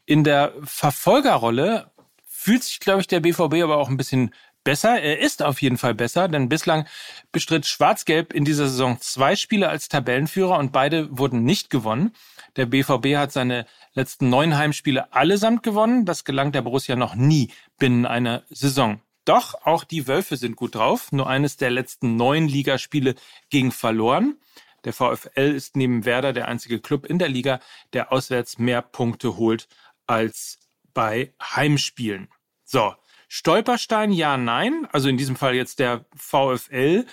In 0.07 0.25
der 0.25 0.53
Verfolgerrolle 0.63 1.91
fühlt 2.27 2.65
sich, 2.65 2.81
glaube 2.81 3.01
ich, 3.01 3.07
der 3.07 3.21
BVB 3.21 3.63
aber 3.63 3.79
auch 3.79 3.89
ein 3.89 3.97
bisschen 3.97 4.35
besser. 4.65 5.01
Er 5.01 5.21
ist 5.21 5.43
auf 5.43 5.63
jeden 5.63 5.79
Fall 5.79 5.95
besser, 5.95 6.27
denn 6.29 6.49
bislang 6.49 6.87
bestritt 7.31 7.67
Schwarz-Gelb 7.67 8.33
in 8.33 8.45
dieser 8.45 8.67
Saison 8.67 8.99
zwei 9.01 9.37
Spiele 9.37 9.69
als 9.69 9.89
Tabellenführer 9.89 10.59
und 10.59 10.73
beide 10.73 11.17
wurden 11.17 11.45
nicht 11.45 11.71
gewonnen. 11.71 12.13
Der 12.57 12.67
BVB 12.67 13.17
hat 13.17 13.33
seine 13.33 13.67
letzten 13.95 14.29
neun 14.29 14.57
Heimspiele 14.57 15.13
allesamt 15.13 15.63
gewonnen. 15.63 16.05
Das 16.05 16.25
gelang 16.25 16.53
der 16.53 16.63
Borussia 16.63 16.97
noch 16.97 17.15
nie 17.15 17.51
binnen 17.79 18.07
einer 18.07 18.45
Saison. 18.51 19.01
Doch 19.25 19.55
auch 19.65 19.85
die 19.85 20.07
Wölfe 20.07 20.37
sind 20.37 20.57
gut 20.57 20.75
drauf. 20.75 21.11
Nur 21.13 21.29
eines 21.29 21.57
der 21.57 21.71
letzten 21.71 22.17
neun 22.17 22.47
Ligaspiele 22.47 23.15
ging 23.51 23.73
verloren. 23.73 24.37
Der 24.85 24.93
VfL 24.93 25.55
ist 25.55 25.77
neben 25.77 26.05
Werder 26.05 26.33
der 26.33 26.47
einzige 26.49 26.79
Club 26.79 27.07
in 27.07 27.19
der 27.19 27.29
Liga, 27.29 27.61
der 27.95 28.13
auswärts 28.13 28.59
mehr 28.59 28.83
Punkte 28.83 29.37
holt 29.37 29.67
als 30.07 30.59
bei 30.93 31.33
Heimspielen. 31.41 32.29
So, 32.65 32.95
Stolperstein 33.29 34.13
ja, 34.13 34.37
nein. 34.37 34.87
Also 34.93 35.09
in 35.09 35.17
diesem 35.17 35.37
Fall 35.37 35.55
jetzt 35.55 35.79
der 35.79 36.05
VfL 36.15 37.07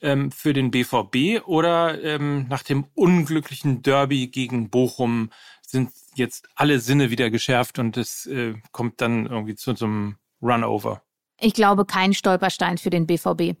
ähm, 0.00 0.32
für 0.32 0.52
den 0.52 0.70
BVB 0.70 1.46
oder 1.46 2.02
ähm, 2.02 2.46
nach 2.48 2.62
dem 2.62 2.86
unglücklichen 2.94 3.82
Derby 3.82 4.26
gegen 4.26 4.68
Bochum 4.68 5.30
sind 5.72 5.90
jetzt 6.14 6.48
alle 6.54 6.78
Sinne 6.78 7.10
wieder 7.10 7.30
geschärft 7.30 7.78
und 7.78 7.96
es 7.96 8.26
äh, 8.26 8.54
kommt 8.70 9.00
dann 9.00 9.26
irgendwie 9.26 9.56
zu 9.56 9.74
so 9.74 9.86
einem 9.86 10.16
Runover. 10.40 11.02
Ich 11.44 11.54
glaube, 11.54 11.84
kein 11.84 12.14
Stolperstein 12.14 12.78
für 12.78 12.90
den 12.90 13.08
BVB. 13.08 13.56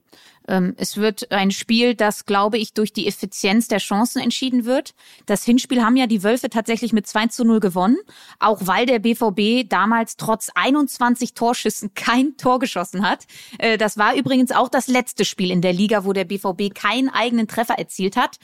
Ähm, 0.46 0.74
es 0.76 0.98
wird 0.98 1.32
ein 1.32 1.50
Spiel, 1.50 1.96
das, 1.96 2.26
glaube 2.26 2.56
ich, 2.56 2.74
durch 2.74 2.92
die 2.92 3.08
Effizienz 3.08 3.66
der 3.66 3.78
Chancen 3.78 4.22
entschieden 4.22 4.64
wird. 4.64 4.94
Das 5.26 5.42
Hinspiel 5.42 5.82
haben 5.82 5.96
ja 5.96 6.06
die 6.06 6.22
Wölfe 6.22 6.48
tatsächlich 6.48 6.92
mit 6.92 7.08
2 7.08 7.26
zu 7.28 7.44
0 7.44 7.58
gewonnen, 7.58 7.96
auch 8.38 8.60
weil 8.60 8.86
der 8.86 9.00
BVB 9.00 9.68
damals 9.68 10.16
trotz 10.16 10.48
21 10.54 11.34
Torschüssen 11.34 11.92
kein 11.94 12.36
Tor 12.36 12.60
geschossen 12.60 13.04
hat. 13.04 13.26
Äh, 13.58 13.78
das 13.78 13.98
war 13.98 14.14
übrigens 14.14 14.52
auch 14.52 14.68
das 14.68 14.86
letzte 14.86 15.24
Spiel 15.24 15.50
in 15.50 15.60
der 15.60 15.72
Liga, 15.72 16.04
wo 16.04 16.12
der 16.12 16.24
BVB 16.24 16.72
keinen 16.72 17.08
eigenen 17.08 17.48
Treffer 17.48 17.78
erzielt 17.78 18.16
hat. 18.16 18.36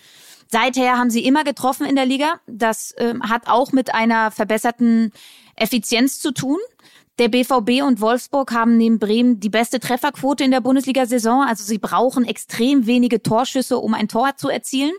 Seither 0.50 0.96
haben 0.96 1.11
sie 1.11 1.24
immer 1.24 1.44
getroffen 1.44 1.87
in 1.87 1.96
der 1.96 2.06
Liga. 2.06 2.40
Das 2.46 2.92
äh, 2.92 3.14
hat 3.20 3.48
auch 3.48 3.72
mit 3.72 3.94
einer 3.94 4.30
verbesserten 4.30 5.12
Effizienz 5.56 6.20
zu 6.20 6.32
tun. 6.32 6.58
Der 7.18 7.28
BVB 7.28 7.82
und 7.82 8.00
Wolfsburg 8.00 8.52
haben 8.52 8.76
neben 8.76 9.00
Bremen 9.00 9.40
die 9.40 9.48
beste 9.48 9.80
Trefferquote 9.80 10.44
in 10.44 10.52
der 10.52 10.61
Bundesliga-Saison. 10.61 11.42
Also 11.42 11.64
sie 11.64 11.78
brauchen 11.78 12.24
extrem 12.24 12.87
wenige 12.87 13.22
Torschüsse, 13.22 13.78
um 13.78 13.92
ein 13.92 14.06
Tor 14.06 14.37
zu 14.37 14.48
erzielen. 14.48 14.92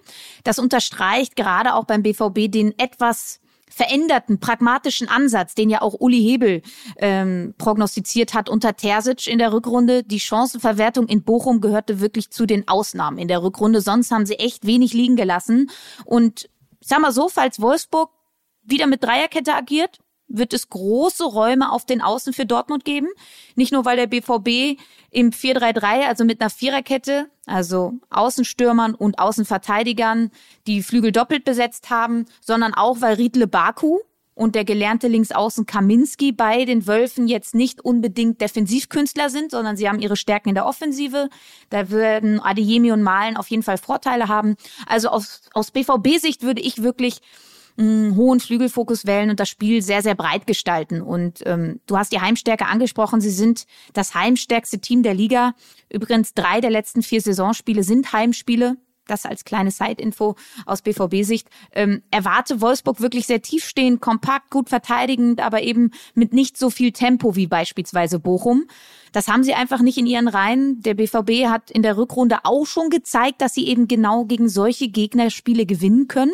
Das 0.43 0.59
unterstreicht 0.59 1.37
gerade 1.37 1.73
auch 1.75 1.85
beim 1.85 2.03
BVB 2.03 2.51
den 2.51 2.77
etwas 2.77 3.39
veränderten, 3.69 4.39
pragmatischen 4.39 5.07
Ansatz, 5.07 5.55
den 5.55 5.69
ja 5.69 5.81
auch 5.81 5.93
Uli 5.99 6.21
Hebel 6.21 6.61
ähm, 6.97 7.53
prognostiziert 7.57 8.33
hat 8.33 8.49
unter 8.49 8.75
Terzic 8.75 9.27
in 9.27 9.39
der 9.39 9.53
Rückrunde. 9.53 10.03
Die 10.03 10.19
Chancenverwertung 10.19 11.07
in 11.07 11.23
Bochum 11.23 11.61
gehörte 11.61 11.99
wirklich 11.99 12.31
zu 12.31 12.45
den 12.45 12.67
Ausnahmen 12.67 13.17
in 13.17 13.27
der 13.27 13.43
Rückrunde. 13.43 13.81
Sonst 13.81 14.11
haben 14.11 14.25
sie 14.25 14.39
echt 14.39 14.65
wenig 14.65 14.93
liegen 14.93 15.15
gelassen. 15.15 15.69
Und 16.05 16.49
sag 16.81 16.99
mal 16.99 17.11
so, 17.11 17.29
falls 17.29 17.61
Wolfsburg 17.61 18.09
wieder 18.63 18.87
mit 18.87 19.03
Dreierkette 19.03 19.53
agiert, 19.53 19.99
wird 20.29 20.53
es 20.53 20.69
große 20.69 21.23
Räume 21.23 21.71
auf 21.71 21.85
den 21.85 22.01
Außen 22.01 22.33
für 22.33 22.45
Dortmund 22.45 22.85
geben. 22.85 23.07
Nicht 23.55 23.73
nur, 23.73 23.83
weil 23.83 23.97
der 23.97 24.07
BVB 24.07 24.79
im 25.09 25.31
4-3-3, 25.31 26.07
also 26.07 26.23
mit 26.23 26.39
einer 26.39 26.51
Viererkette, 26.51 27.29
also 27.49 27.93
Außenstürmern 28.09 28.95
und 28.95 29.19
Außenverteidigern, 29.19 30.31
die 30.67 30.83
Flügel 30.83 31.11
doppelt 31.11 31.43
besetzt 31.43 31.89
haben, 31.89 32.25
sondern 32.41 32.73
auch, 32.73 33.01
weil 33.01 33.15
Riedle 33.15 33.47
Baku 33.47 33.99
und 34.39 34.55
der 34.55 34.63
gelernte 34.63 35.09
Linksaußen 35.09 35.65
Kaminski 35.65 36.31
bei 36.31 36.63
den 36.63 36.87
Wölfen 36.87 37.27
jetzt 37.27 37.53
nicht 37.53 37.81
unbedingt 37.83 38.39
Defensivkünstler 38.39 39.29
sind, 39.29 39.51
sondern 39.51 39.75
sie 39.75 39.89
haben 39.89 39.99
ihre 39.99 40.15
Stärken 40.15 40.47
in 40.47 40.55
der 40.55 40.65
Offensive. 40.65 41.29
Da 41.69 41.89
werden 41.89 42.39
Adeyemi 42.39 42.93
und 42.93 43.03
Malen 43.03 43.35
auf 43.35 43.49
jeden 43.49 43.63
Fall 43.63 43.77
Vorteile 43.77 44.29
haben. 44.29 44.55
Also 44.87 45.09
aus, 45.09 45.41
aus 45.53 45.71
BVB-Sicht 45.71 46.41
würde 46.41 46.61
ich 46.61 46.81
wirklich 46.81 47.19
einen 47.79 48.15
hohen 48.15 48.39
Flügelfokus 48.39 49.05
wählen 49.05 49.29
und 49.29 49.39
das 49.39 49.49
Spiel 49.49 49.81
sehr, 49.81 50.01
sehr 50.01 50.15
breit 50.15 50.45
gestalten. 50.45 51.01
Und 51.01 51.41
ähm, 51.45 51.79
du 51.87 51.97
hast 51.97 52.11
die 52.11 52.19
Heimstärke 52.19 52.65
angesprochen. 52.65 53.21
Sie 53.21 53.29
sind 53.29 53.65
das 53.93 54.13
heimstärkste 54.13 54.79
Team 54.79 55.01
der 55.01 55.13
Liga. 55.13 55.53
Übrigens, 55.89 56.33
drei 56.33 56.61
der 56.61 56.71
letzten 56.71 57.01
vier 57.01 57.21
Saisonspiele 57.21 57.83
sind 57.83 58.11
Heimspiele. 58.11 58.77
Das 59.07 59.25
als 59.25 59.43
kleine 59.43 59.71
Side-Info 59.71 60.35
aus 60.67 60.83
BVB-Sicht. 60.83 61.47
Ähm, 61.71 62.03
erwarte 62.11 62.61
Wolfsburg 62.61 63.01
wirklich 63.01 63.25
sehr 63.25 63.41
tiefstehend, 63.41 64.01
kompakt, 64.01 64.51
gut 64.51 64.69
verteidigend, 64.69 65.41
aber 65.41 65.63
eben 65.63 65.91
mit 66.13 66.31
nicht 66.31 66.57
so 66.57 66.69
viel 66.69 66.91
Tempo 66.91 67.35
wie 67.35 67.47
beispielsweise 67.47 68.19
Bochum. 68.19 68.67
Das 69.11 69.27
haben 69.27 69.43
sie 69.43 69.55
einfach 69.55 69.81
nicht 69.81 69.97
in 69.97 70.05
ihren 70.05 70.27
Reihen. 70.27 70.81
Der 70.83 70.93
BVB 70.93 71.47
hat 71.47 71.71
in 71.71 71.81
der 71.81 71.97
Rückrunde 71.97 72.39
auch 72.43 72.65
schon 72.65 72.91
gezeigt, 72.91 73.41
dass 73.41 73.55
sie 73.55 73.67
eben 73.67 73.87
genau 73.87 74.25
gegen 74.25 74.47
solche 74.47 74.89
Gegnerspiele 74.89 75.65
gewinnen 75.65 76.07
können. 76.07 76.33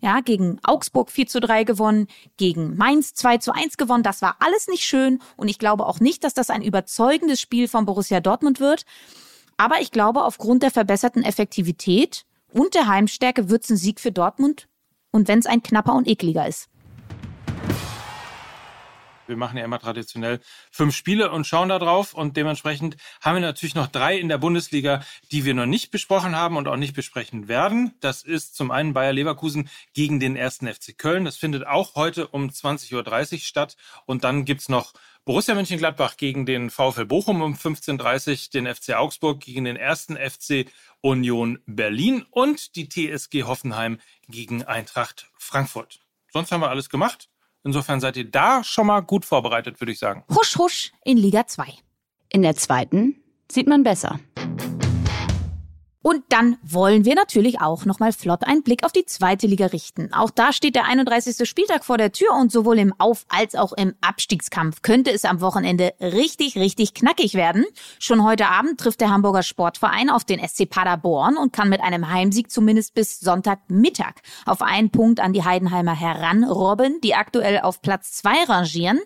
Ja, 0.00 0.20
gegen 0.20 0.60
Augsburg 0.62 1.10
4 1.10 1.26
zu 1.26 1.40
3 1.40 1.64
gewonnen, 1.64 2.06
gegen 2.36 2.76
Mainz 2.76 3.14
2 3.14 3.38
zu 3.38 3.52
1 3.52 3.76
gewonnen. 3.76 4.04
Das 4.04 4.22
war 4.22 4.36
alles 4.38 4.68
nicht 4.68 4.84
schön 4.84 5.20
und 5.36 5.48
ich 5.48 5.58
glaube 5.58 5.86
auch 5.86 5.98
nicht, 5.98 6.22
dass 6.22 6.34
das 6.34 6.50
ein 6.50 6.62
überzeugendes 6.62 7.40
Spiel 7.40 7.66
von 7.66 7.84
Borussia 7.84 8.20
Dortmund 8.20 8.60
wird. 8.60 8.84
Aber 9.56 9.80
ich 9.80 9.90
glaube, 9.90 10.22
aufgrund 10.22 10.62
der 10.62 10.70
verbesserten 10.70 11.24
Effektivität 11.24 12.24
und 12.52 12.74
der 12.74 12.86
Heimstärke 12.86 13.50
wird 13.50 13.64
es 13.64 13.70
ein 13.70 13.76
Sieg 13.76 13.98
für 13.98 14.12
Dortmund 14.12 14.68
und 15.10 15.26
wenn 15.26 15.40
es 15.40 15.46
ein 15.46 15.64
knapper 15.64 15.94
und 15.94 16.06
ekliger 16.06 16.46
ist. 16.46 16.68
Wir 19.28 19.36
machen 19.36 19.58
ja 19.58 19.64
immer 19.64 19.78
traditionell 19.78 20.40
fünf 20.70 20.96
Spiele 20.96 21.30
und 21.30 21.46
schauen 21.46 21.68
da 21.68 21.78
drauf. 21.78 22.14
Und 22.14 22.36
dementsprechend 22.36 22.96
haben 23.20 23.36
wir 23.36 23.40
natürlich 23.40 23.74
noch 23.74 23.88
drei 23.88 24.18
in 24.18 24.28
der 24.28 24.38
Bundesliga, 24.38 25.04
die 25.30 25.44
wir 25.44 25.54
noch 25.54 25.66
nicht 25.66 25.90
besprochen 25.90 26.34
haben 26.34 26.56
und 26.56 26.66
auch 26.66 26.76
nicht 26.76 26.94
besprechen 26.94 27.46
werden. 27.46 27.94
Das 28.00 28.22
ist 28.22 28.56
zum 28.56 28.70
einen 28.70 28.94
Bayer 28.94 29.12
Leverkusen 29.12 29.68
gegen 29.92 30.18
den 30.18 30.34
ersten 30.34 30.66
FC 30.66 30.96
Köln. 30.96 31.24
Das 31.24 31.36
findet 31.36 31.66
auch 31.66 31.94
heute 31.94 32.28
um 32.28 32.48
20.30 32.48 33.32
Uhr 33.34 33.38
statt. 33.40 33.76
Und 34.06 34.24
dann 34.24 34.44
gibt's 34.44 34.68
noch 34.68 34.94
Borussia 35.26 35.54
Mönchengladbach 35.54 36.16
gegen 36.16 36.46
den 36.46 36.70
VfL 36.70 37.04
Bochum 37.04 37.42
um 37.42 37.52
15.30 37.52 38.30
Uhr, 38.30 38.50
den 38.54 38.74
FC 38.74 38.94
Augsburg 38.94 39.40
gegen 39.40 39.64
den 39.64 39.76
ersten 39.76 40.16
FC 40.16 40.70
Union 41.02 41.58
Berlin 41.66 42.24
und 42.30 42.76
die 42.76 42.88
TSG 42.88 43.42
Hoffenheim 43.42 44.00
gegen 44.28 44.64
Eintracht 44.64 45.30
Frankfurt. 45.36 46.00
Sonst 46.32 46.50
haben 46.50 46.62
wir 46.62 46.70
alles 46.70 46.88
gemacht. 46.88 47.28
Insofern 47.68 48.00
seid 48.00 48.16
ihr 48.16 48.24
da 48.24 48.64
schon 48.64 48.86
mal 48.86 49.00
gut 49.00 49.26
vorbereitet, 49.26 49.78
würde 49.78 49.92
ich 49.92 49.98
sagen. 49.98 50.24
Husch, 50.34 50.56
husch 50.56 50.92
in 51.04 51.18
Liga 51.18 51.46
2. 51.46 51.66
In 52.30 52.40
der 52.40 52.56
zweiten 52.56 53.22
sieht 53.52 53.66
man 53.66 53.82
besser. 53.82 54.18
Und 56.08 56.24
dann 56.30 56.56
wollen 56.62 57.04
wir 57.04 57.14
natürlich 57.14 57.60
auch 57.60 57.84
nochmal 57.84 58.14
flott 58.14 58.42
einen 58.44 58.62
Blick 58.62 58.82
auf 58.82 58.92
die 58.92 59.04
zweite 59.04 59.46
Liga 59.46 59.66
richten. 59.66 60.10
Auch 60.14 60.30
da 60.30 60.54
steht 60.54 60.74
der 60.74 60.86
31. 60.86 61.46
Spieltag 61.46 61.84
vor 61.84 61.98
der 61.98 62.12
Tür 62.12 62.32
und 62.32 62.50
sowohl 62.50 62.78
im 62.78 62.94
Auf- 62.96 63.26
als 63.28 63.54
auch 63.54 63.74
im 63.74 63.92
Abstiegskampf 64.00 64.80
könnte 64.80 65.12
es 65.12 65.26
am 65.26 65.42
Wochenende 65.42 65.92
richtig, 66.00 66.56
richtig 66.56 66.94
knackig 66.94 67.34
werden. 67.34 67.66
Schon 67.98 68.24
heute 68.24 68.48
Abend 68.48 68.80
trifft 68.80 69.02
der 69.02 69.10
Hamburger 69.10 69.42
Sportverein 69.42 70.08
auf 70.08 70.24
den 70.24 70.40
SC 70.40 70.64
Paderborn 70.64 71.36
und 71.36 71.52
kann 71.52 71.68
mit 71.68 71.82
einem 71.82 72.08
Heimsieg 72.08 72.50
zumindest 72.50 72.94
bis 72.94 73.20
Sonntagmittag 73.20 74.14
auf 74.46 74.62
einen 74.62 74.88
Punkt 74.88 75.20
an 75.20 75.34
die 75.34 75.44
Heidenheimer 75.44 75.94
heranrobben, 75.94 77.02
die 77.02 77.16
aktuell 77.16 77.60
auf 77.60 77.82
Platz 77.82 78.12
zwei 78.12 78.44
rangieren. 78.44 78.98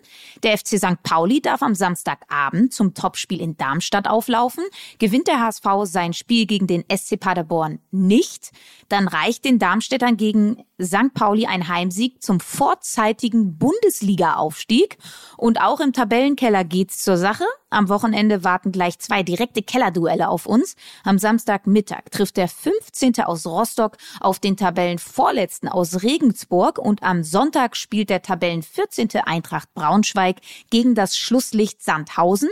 Der 0.43 0.57
FC 0.57 0.77
St. 0.77 1.03
Pauli 1.03 1.41
darf 1.41 1.63
am 1.63 1.75
Samstagabend 1.75 2.73
zum 2.73 2.93
Topspiel 2.93 3.41
in 3.41 3.57
Darmstadt 3.57 4.07
auflaufen. 4.07 4.63
Gewinnt 4.99 5.27
der 5.27 5.41
HSV 5.41 5.65
sein 5.83 6.13
Spiel 6.13 6.45
gegen 6.45 6.65
den 6.65 6.85
SC 6.95 7.19
Paderborn 7.19 7.79
nicht, 7.91 8.51
dann 8.89 9.07
reicht 9.07 9.45
den 9.45 9.59
Darmstädtern 9.59 10.17
gegen 10.17 10.63
St. 10.81 11.13
Pauli 11.13 11.45
ein 11.45 11.67
Heimsieg 11.67 12.21
zum 12.21 12.39
vorzeitigen 12.39 13.57
Bundesliga-Aufstieg. 13.57 14.97
Und 15.37 15.61
auch 15.61 15.79
im 15.79 15.93
Tabellenkeller 15.93 16.63
geht's 16.63 17.03
zur 17.03 17.17
Sache. 17.17 17.45
Am 17.69 17.89
Wochenende 17.89 18.43
warten 18.43 18.71
gleich 18.71 18.99
zwei 18.99 19.23
direkte 19.23 19.63
Kellerduelle 19.63 20.29
auf 20.29 20.45
uns. 20.45 20.75
Am 21.03 21.17
Samstagmittag 21.17 22.11
trifft 22.11 22.37
der 22.37 22.47
15. 22.47 23.21
aus 23.23 23.45
Rostock 23.45 23.97
auf 24.19 24.39
den 24.39 24.57
Tabellenvorletzten 24.57 25.69
aus 25.69 26.03
Regensburg 26.03 26.77
und 26.77 27.01
am 27.03 27.23
Sonntag 27.23 27.75
spielt 27.75 28.09
der 28.09 28.21
Tabellen 28.21 28.61
14. 28.61 29.09
Eintracht 29.25 29.73
Braunschweig 29.73 30.37
gegen 30.69 30.93
das 30.95 31.17
Schlusslicht 31.17 31.81
Sandhausen. 31.81 32.49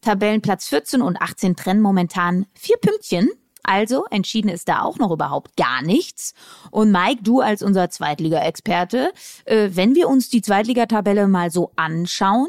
Tabellenplatz 0.00 0.68
14 0.68 1.02
und 1.02 1.20
18 1.20 1.56
trennen 1.56 1.82
momentan 1.82 2.46
vier 2.54 2.76
Pünktchen. 2.78 3.28
Also 3.62 4.06
entschieden 4.10 4.48
ist 4.48 4.68
da 4.68 4.82
auch 4.82 4.98
noch 4.98 5.10
überhaupt 5.10 5.56
gar 5.56 5.82
nichts. 5.82 6.34
Und 6.70 6.90
Mike, 6.90 7.22
du 7.22 7.40
als 7.40 7.62
unser 7.62 7.90
Zweitliga-Experte, 7.90 9.12
äh, 9.44 9.70
wenn 9.72 9.94
wir 9.94 10.08
uns 10.08 10.28
die 10.28 10.42
Zweitligatabelle 10.42 11.28
mal 11.28 11.50
so 11.50 11.72
anschauen, 11.76 12.48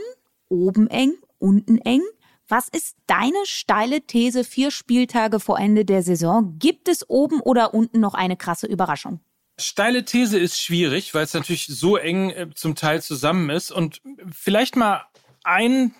oben 0.50 0.88
eng, 0.88 1.14
unten 1.40 1.78
eng, 1.80 2.02
was 2.48 2.68
ist 2.68 2.98
deine 3.08 3.46
steile 3.46 4.02
These 4.02 4.44
vier 4.44 4.70
Spieltage 4.70 5.40
vor 5.40 5.60
Ende 5.60 5.86
der 5.86 6.04
Saison? 6.04 6.58
Gibt 6.60 6.88
es 6.88 7.10
oben 7.10 7.40
oder 7.40 7.74
unten 7.74 8.00
noch 8.00 8.14
eine 8.14 8.38
krasse 8.38 8.68
Überraschung? 8.68 9.20
Steile 9.60 10.04
These 10.04 10.40
ist 10.40 10.62
schwierig, 10.62 11.14
weil 11.14 11.24
es 11.24 11.34
natürlich 11.34 11.68
so 11.68 11.96
eng 11.96 12.32
äh, 12.32 12.48
zum 12.54 12.76
Teil 12.76 13.02
zusammen 13.02 13.50
ist. 13.50 13.72
Und 13.72 14.02
vielleicht 14.32 14.76
mal 14.76 15.06
ein 15.44 15.94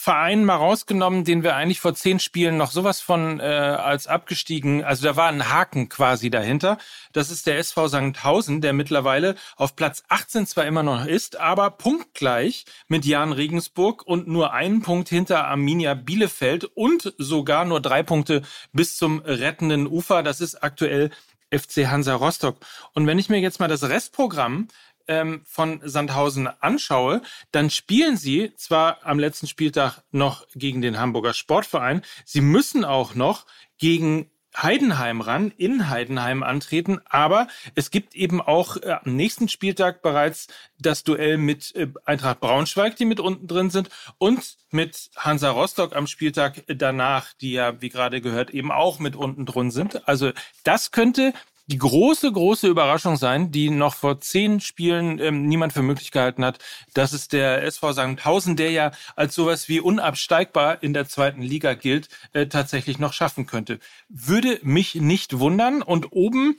Verein 0.00 0.44
mal 0.44 0.54
rausgenommen, 0.54 1.24
den 1.24 1.42
wir 1.42 1.56
eigentlich 1.56 1.80
vor 1.80 1.92
zehn 1.92 2.20
Spielen 2.20 2.56
noch 2.56 2.70
sowas 2.70 3.00
von 3.00 3.40
äh, 3.40 3.42
als 3.42 4.06
abgestiegen, 4.06 4.84
also 4.84 5.04
da 5.04 5.16
war 5.16 5.28
ein 5.28 5.50
Haken 5.50 5.88
quasi 5.88 6.30
dahinter. 6.30 6.78
Das 7.12 7.32
ist 7.32 7.48
der 7.48 7.58
SV 7.58 7.88
Sankhausen, 7.88 8.60
der 8.60 8.74
mittlerweile 8.74 9.34
auf 9.56 9.74
Platz 9.74 10.04
18 10.08 10.46
zwar 10.46 10.66
immer 10.66 10.84
noch 10.84 11.04
ist, 11.04 11.40
aber 11.40 11.72
punktgleich 11.72 12.64
mit 12.86 13.06
Jan 13.06 13.32
Regensburg 13.32 14.06
und 14.06 14.28
nur 14.28 14.52
einen 14.52 14.82
Punkt 14.82 15.08
hinter 15.08 15.48
Arminia 15.48 15.94
Bielefeld 15.94 16.64
und 16.64 17.12
sogar 17.18 17.64
nur 17.64 17.80
drei 17.80 18.04
Punkte 18.04 18.42
bis 18.72 18.96
zum 18.96 19.18
rettenden 19.18 19.88
Ufer. 19.88 20.22
Das 20.22 20.40
ist 20.40 20.62
aktuell 20.62 21.10
FC 21.50 21.86
Hansa 21.86 22.14
Rostock. 22.14 22.58
Und 22.94 23.06
wenn 23.06 23.18
ich 23.18 23.28
mir 23.28 23.40
jetzt 23.40 23.58
mal 23.58 23.68
das 23.68 23.82
Restprogramm 23.82 24.68
ähm, 25.08 25.42
von 25.44 25.80
Sandhausen 25.82 26.46
anschaue, 26.60 27.22
dann 27.50 27.70
spielen 27.70 28.16
sie 28.16 28.52
zwar 28.56 28.98
am 29.04 29.18
letzten 29.18 29.46
Spieltag 29.46 30.02
noch 30.10 30.46
gegen 30.54 30.82
den 30.82 30.98
Hamburger 30.98 31.34
Sportverein, 31.34 32.02
sie 32.24 32.40
müssen 32.40 32.84
auch 32.84 33.14
noch 33.14 33.46
gegen 33.78 34.30
Heidenheim 34.56 35.20
ran, 35.20 35.52
in 35.56 35.88
Heidenheim 35.88 36.42
antreten, 36.42 37.00
aber 37.08 37.48
es 37.74 37.90
gibt 37.90 38.14
eben 38.14 38.40
auch 38.40 38.76
äh, 38.76 38.96
am 39.04 39.14
nächsten 39.14 39.48
Spieltag 39.48 40.02
bereits 40.02 40.48
das 40.78 41.04
Duell 41.04 41.38
mit 41.38 41.74
äh, 41.76 41.88
Eintracht 42.04 42.40
Braunschweig, 42.40 42.96
die 42.96 43.04
mit 43.04 43.20
unten 43.20 43.46
drin 43.46 43.70
sind, 43.70 43.88
und 44.18 44.56
mit 44.70 45.10
Hansa 45.16 45.50
Rostock 45.50 45.94
am 45.94 46.06
Spieltag 46.06 46.64
danach, 46.66 47.32
die 47.34 47.52
ja, 47.52 47.80
wie 47.80 47.88
gerade 47.88 48.20
gehört, 48.20 48.50
eben 48.50 48.72
auch 48.72 48.98
mit 48.98 49.16
unten 49.16 49.46
drin 49.46 49.70
sind. 49.70 50.08
Also 50.08 50.32
das 50.64 50.90
könnte 50.90 51.34
die 51.68 51.78
große, 51.78 52.32
große 52.32 52.66
Überraschung 52.66 53.16
sein, 53.16 53.52
die 53.52 53.70
noch 53.70 53.94
vor 53.94 54.20
zehn 54.20 54.60
Spielen 54.60 55.18
ähm, 55.18 55.46
niemand 55.46 55.74
für 55.74 55.82
möglich 55.82 56.10
gehalten 56.10 56.44
hat. 56.44 56.58
Das 56.94 57.12
ist 57.12 57.32
der 57.34 57.62
SV 57.62 57.92
Sandhausen, 57.92 58.56
der 58.56 58.70
ja 58.70 58.90
als 59.16 59.34
sowas 59.34 59.68
wie 59.68 59.80
unabsteigbar 59.80 60.82
in 60.82 60.94
der 60.94 61.06
zweiten 61.06 61.42
Liga 61.42 61.74
gilt, 61.74 62.08
äh, 62.32 62.46
tatsächlich 62.46 62.98
noch 62.98 63.12
schaffen 63.12 63.46
könnte. 63.46 63.78
Würde 64.08 64.58
mich 64.62 64.94
nicht 64.94 65.38
wundern. 65.38 65.82
Und 65.82 66.12
oben 66.12 66.56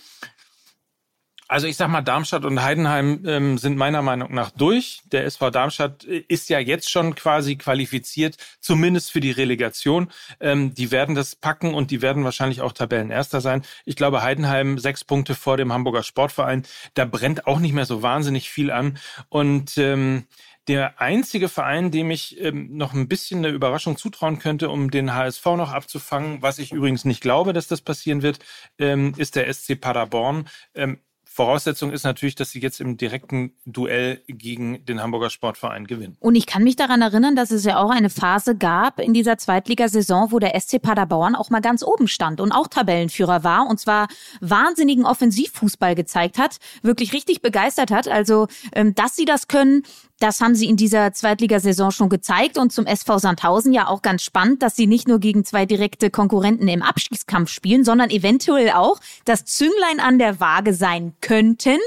also 1.50 1.66
ich 1.66 1.78
sag 1.78 1.90
mal, 1.90 2.02
Darmstadt 2.02 2.46
und 2.46 2.62
Heidenheim 2.62 3.24
ähm, 3.26 3.58
sind 3.58 3.76
meiner 3.76 4.04
Meinung 4.04 4.34
nach 4.34 4.52
durch. 4.52 5.02
Der 5.12 5.26
SV 5.26 5.50
Darmstadt 5.50 6.06
äh, 6.06 6.24
ist 6.28 6.48
ja 6.50 6.60
jetzt 6.60 6.92
schon 6.92 7.16
quasi 7.16 7.56
qualifiziert, 7.58 8.38
zumindest 8.60 9.12
für 9.12 9.20
die 9.20 9.32
Relegation. 9.32 10.12
Ähm, 10.40 10.76
die 10.76 10.92
werden 10.92 11.16
das 11.16 11.36
packen 11.36 11.74
und 11.74 11.90
die 11.90 12.04
werden 12.04 12.24
wahrscheinlich 12.24 12.62
auch 12.62 12.72
Tabellenerster 12.72 13.42
sein. 13.42 13.64
Ich 13.84 13.96
glaube, 13.96 14.22
Heidenheim 14.22 14.78
sechs 14.78 15.04
Punkte 15.04 15.34
vor 15.34 15.58
dem 15.58 15.74
Hamburger 15.74 16.04
Sportverein. 16.04 16.64
Da 16.94 17.06
brennt 17.06 17.48
auch 17.48 17.60
nicht 17.60 17.74
mehr 17.74 17.86
so 17.86 18.04
wahnsinnig 18.04 18.52
viel 18.52 18.70
an. 18.70 19.00
Und 19.30 19.76
ähm, 19.80 20.28
der 20.68 21.02
einzige 21.02 21.50
Verein, 21.50 21.90
dem 21.90 22.12
ich 22.12 22.40
ähm, 22.40 22.78
noch 22.78 22.94
ein 22.94 23.08
bisschen 23.08 23.40
eine 23.40 23.48
Überraschung 23.48 23.98
zutrauen 23.98 24.38
könnte, 24.38 24.70
um 24.70 24.92
den 24.92 25.16
HSV 25.16 25.44
noch 25.46 25.72
abzufangen, 25.72 26.44
was 26.44 26.60
ich 26.60 26.74
übrigens 26.74 27.06
nicht 27.06 27.22
glaube, 27.22 27.54
dass 27.54 27.68
das 27.68 27.82
passieren 27.82 28.22
wird, 28.22 28.38
ähm, 28.78 29.16
ist 29.18 29.36
der 29.36 29.52
SC 29.52 29.82
Paderborn. 29.82 30.48
Ähm, 30.76 31.00
Voraussetzung 31.32 31.92
ist 31.92 32.04
natürlich, 32.04 32.34
dass 32.34 32.50
sie 32.50 32.60
jetzt 32.60 32.82
im 32.82 32.98
direkten 32.98 33.54
Duell 33.66 34.22
gegen 34.28 34.84
den 34.86 35.02
Hamburger 35.02 35.30
Sportverein 35.30 35.86
gewinnen. 35.86 36.18
Und 36.20 36.36
ich 36.36 36.48
kann 36.48 36.64
mich 36.64 36.76
daran 36.76 37.04
erinnern, 37.04 37.36
dass 37.36 37.52
es 37.52 37.64
ja 37.64 37.78
auch 37.78 37.92
eine 37.92 38.10
Phase 38.10 38.58
gab 38.58 39.00
in 39.00 39.14
dieser 39.14 39.38
Zweitligasaison, 39.38 40.32
wo 40.32 40.40
der 40.40 40.60
SC 40.60 40.82
Paderborn 40.82 41.36
auch 41.36 41.52
mal 41.52 41.62
ganz 41.62 41.84
oben 41.84 42.08
stand 42.08 42.42
und 42.42 42.52
auch 42.52 42.68
Tabellenführer 42.68 43.44
war 43.44 43.68
und 43.68 43.80
zwar 43.80 44.08
wahnsinnigen 44.42 45.06
Offensivfußball 45.06 45.94
gezeigt 45.94 46.40
hat, 46.40 46.58
wirklich 46.82 47.14
richtig 47.14 47.42
begeistert 47.42 47.92
hat. 47.92 48.08
Also, 48.08 48.48
ähm, 48.74 48.96
dass 48.96 49.16
sie 49.16 49.26
das 49.26 49.48
können, 49.48 49.84
das 50.20 50.42
haben 50.42 50.56
sie 50.56 50.68
in 50.68 50.76
dieser 50.76 51.14
Zweitligasaison 51.14 51.92
schon 51.92 52.10
gezeigt 52.10 52.58
und 52.58 52.72
zum 52.74 52.86
SV 52.86 53.20
Sandhausen 53.20 53.74
ja 53.74 53.88
auch 53.88 54.02
ganz 54.02 54.22
spannend, 54.22 54.62
dass 54.62 54.76
sie 54.76 54.88
nicht 54.88 55.08
nur 55.08 55.20
gegen 55.20 55.46
zwei 55.46 55.66
direkte 55.66 56.10
Konkurrenten 56.10 56.68
im 56.68 56.82
Abstiegskampf 56.82 57.50
spielen, 57.50 57.84
sondern 57.84 58.10
eventuell 58.10 58.72
auch 58.72 59.00
das 59.26 59.46
Zünglein 59.46 60.00
an 60.00 60.20
der 60.20 60.40
Waage 60.40 60.74
sein 60.74 61.14
könnten, 61.22 61.78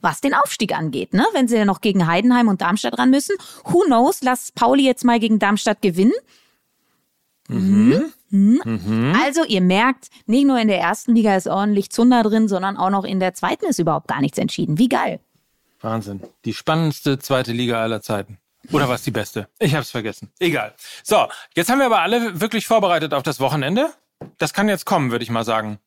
was 0.00 0.20
den 0.20 0.34
Aufstieg 0.34 0.76
angeht, 0.76 1.14
ne? 1.14 1.24
Wenn 1.32 1.48
sie 1.48 1.56
ja 1.56 1.64
noch 1.64 1.80
gegen 1.80 2.06
Heidenheim 2.06 2.48
und 2.48 2.60
Darmstadt 2.60 2.98
ran 2.98 3.10
müssen. 3.10 3.36
Who 3.64 3.82
knows? 3.86 4.22
Lass 4.22 4.52
Pauli 4.52 4.84
jetzt 4.84 5.04
mal 5.04 5.20
gegen 5.20 5.38
Darmstadt 5.38 5.80
gewinnen. 5.82 6.12
Mhm. 7.48 8.12
Mhm. 8.30 8.60
Mhm. 8.64 9.12
Also 9.24 9.44
ihr 9.44 9.60
merkt, 9.60 10.08
nicht 10.26 10.46
nur 10.46 10.58
in 10.58 10.68
der 10.68 10.80
ersten 10.80 11.14
Liga 11.14 11.36
ist 11.36 11.46
ordentlich 11.46 11.90
Zunder 11.90 12.22
drin, 12.22 12.48
sondern 12.48 12.76
auch 12.76 12.90
noch 12.90 13.04
in 13.04 13.20
der 13.20 13.34
zweiten 13.34 13.66
ist 13.66 13.78
überhaupt 13.78 14.08
gar 14.08 14.20
nichts 14.20 14.38
entschieden. 14.38 14.78
Wie 14.78 14.88
geil. 14.88 15.20
Wahnsinn. 15.82 16.20
Die 16.44 16.54
spannendste 16.54 17.18
zweite 17.18 17.52
Liga 17.52 17.82
aller 17.82 18.00
Zeiten. 18.00 18.38
Oder 18.70 18.88
was 18.88 19.02
die 19.02 19.10
beste? 19.10 19.48
Ich 19.58 19.74
hab's 19.74 19.90
vergessen. 19.90 20.30
Egal. 20.38 20.74
So, 21.02 21.26
jetzt 21.56 21.68
haben 21.68 21.78
wir 21.78 21.86
aber 21.86 22.00
alle 22.00 22.40
wirklich 22.40 22.66
vorbereitet 22.66 23.12
auf 23.12 23.22
das 23.22 23.40
Wochenende. 23.40 23.92
Das 24.38 24.52
kann 24.52 24.68
jetzt 24.68 24.86
kommen, 24.86 25.10
würde 25.10 25.24
ich 25.24 25.30
mal 25.30 25.44
sagen. 25.44 25.78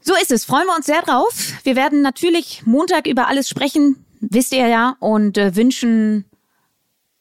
So 0.00 0.14
ist 0.14 0.32
es. 0.32 0.44
Freuen 0.44 0.66
wir 0.66 0.74
uns 0.74 0.86
sehr 0.86 1.02
drauf. 1.02 1.34
Wir 1.62 1.76
werden 1.76 2.02
natürlich 2.02 2.64
Montag 2.64 3.06
über 3.06 3.28
alles 3.28 3.48
sprechen, 3.48 4.04
wisst 4.20 4.52
ihr 4.52 4.66
ja, 4.66 4.96
und 4.98 5.36
äh, 5.36 5.54
wünschen 5.54 6.24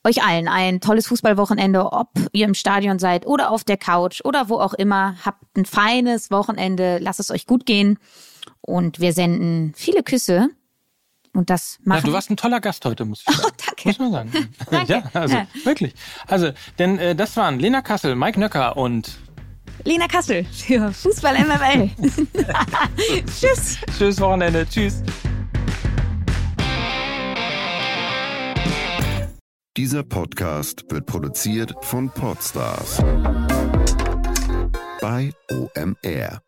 euch 0.04 0.24
allen 0.24 0.48
ein 0.48 0.82
tolles 0.82 1.08
Fußballwochenende, 1.08 1.92
ob 1.92 2.10
ihr 2.32 2.46
im 2.46 2.56
Stadion 2.56 2.98
seid 2.98 3.28
oder 3.28 3.52
auf 3.52 3.64
der 3.64 3.78
Couch 3.78 4.22
oder 4.24 4.50
wo 4.50 4.60
auch 4.60 4.74
immer. 4.74 5.16
Habt 5.24 5.44
ein 5.56 5.66
feines 5.66 6.32
Wochenende, 6.32 6.98
lasst 7.00 7.20
es 7.20 7.30
euch 7.30 7.46
gut 7.46 7.66
gehen 7.66 8.00
und 8.62 9.00
wir 9.00 9.14
senden 9.14 9.74
viele 9.76 10.02
Küsse 10.02 10.50
Und 11.34 11.50
das 11.50 11.80
machen. 11.84 12.00
Ja, 12.02 12.06
du 12.08 12.14
warst 12.14 12.30
ein 12.30 12.38
toller 12.38 12.60
Gast 12.60 12.84
heute, 12.86 13.06
muss 13.06 13.24
ich 13.28 13.36
sagen. 13.36 13.48
Oh, 13.48 13.64
danke. 13.66 13.88
Muss 13.88 14.00
man 14.00 14.12
sagen. 14.12 14.32
Danke. 14.70 14.92
Ja, 14.92 15.04
also 15.14 15.36
Ja. 15.36 15.48
wirklich. 15.64 15.94
Also, 16.28 16.52
denn 16.78 17.00
äh, 17.00 17.16
das 17.16 17.38
waren 17.38 17.58
Lena 17.60 17.82
Kassel, 17.82 18.16
Mike 18.16 18.38
Nöcker 18.40 18.76
und 18.76 19.18
Lena 19.86 20.08
Kassel 20.08 20.44
für 20.46 20.92
Fußball 20.92 21.36
MML. 21.40 21.90
Tschüss. 23.40 23.78
tschüss 23.98 24.20
Wochenende. 24.20 24.68
Tschüss. 24.70 25.02
Dieser 29.78 30.04
Podcast 30.04 30.84
wird 30.90 31.06
produziert 31.06 31.74
von 31.82 32.10
Podstars 32.10 32.98
bei 35.00 35.32
OMR. 35.50 36.42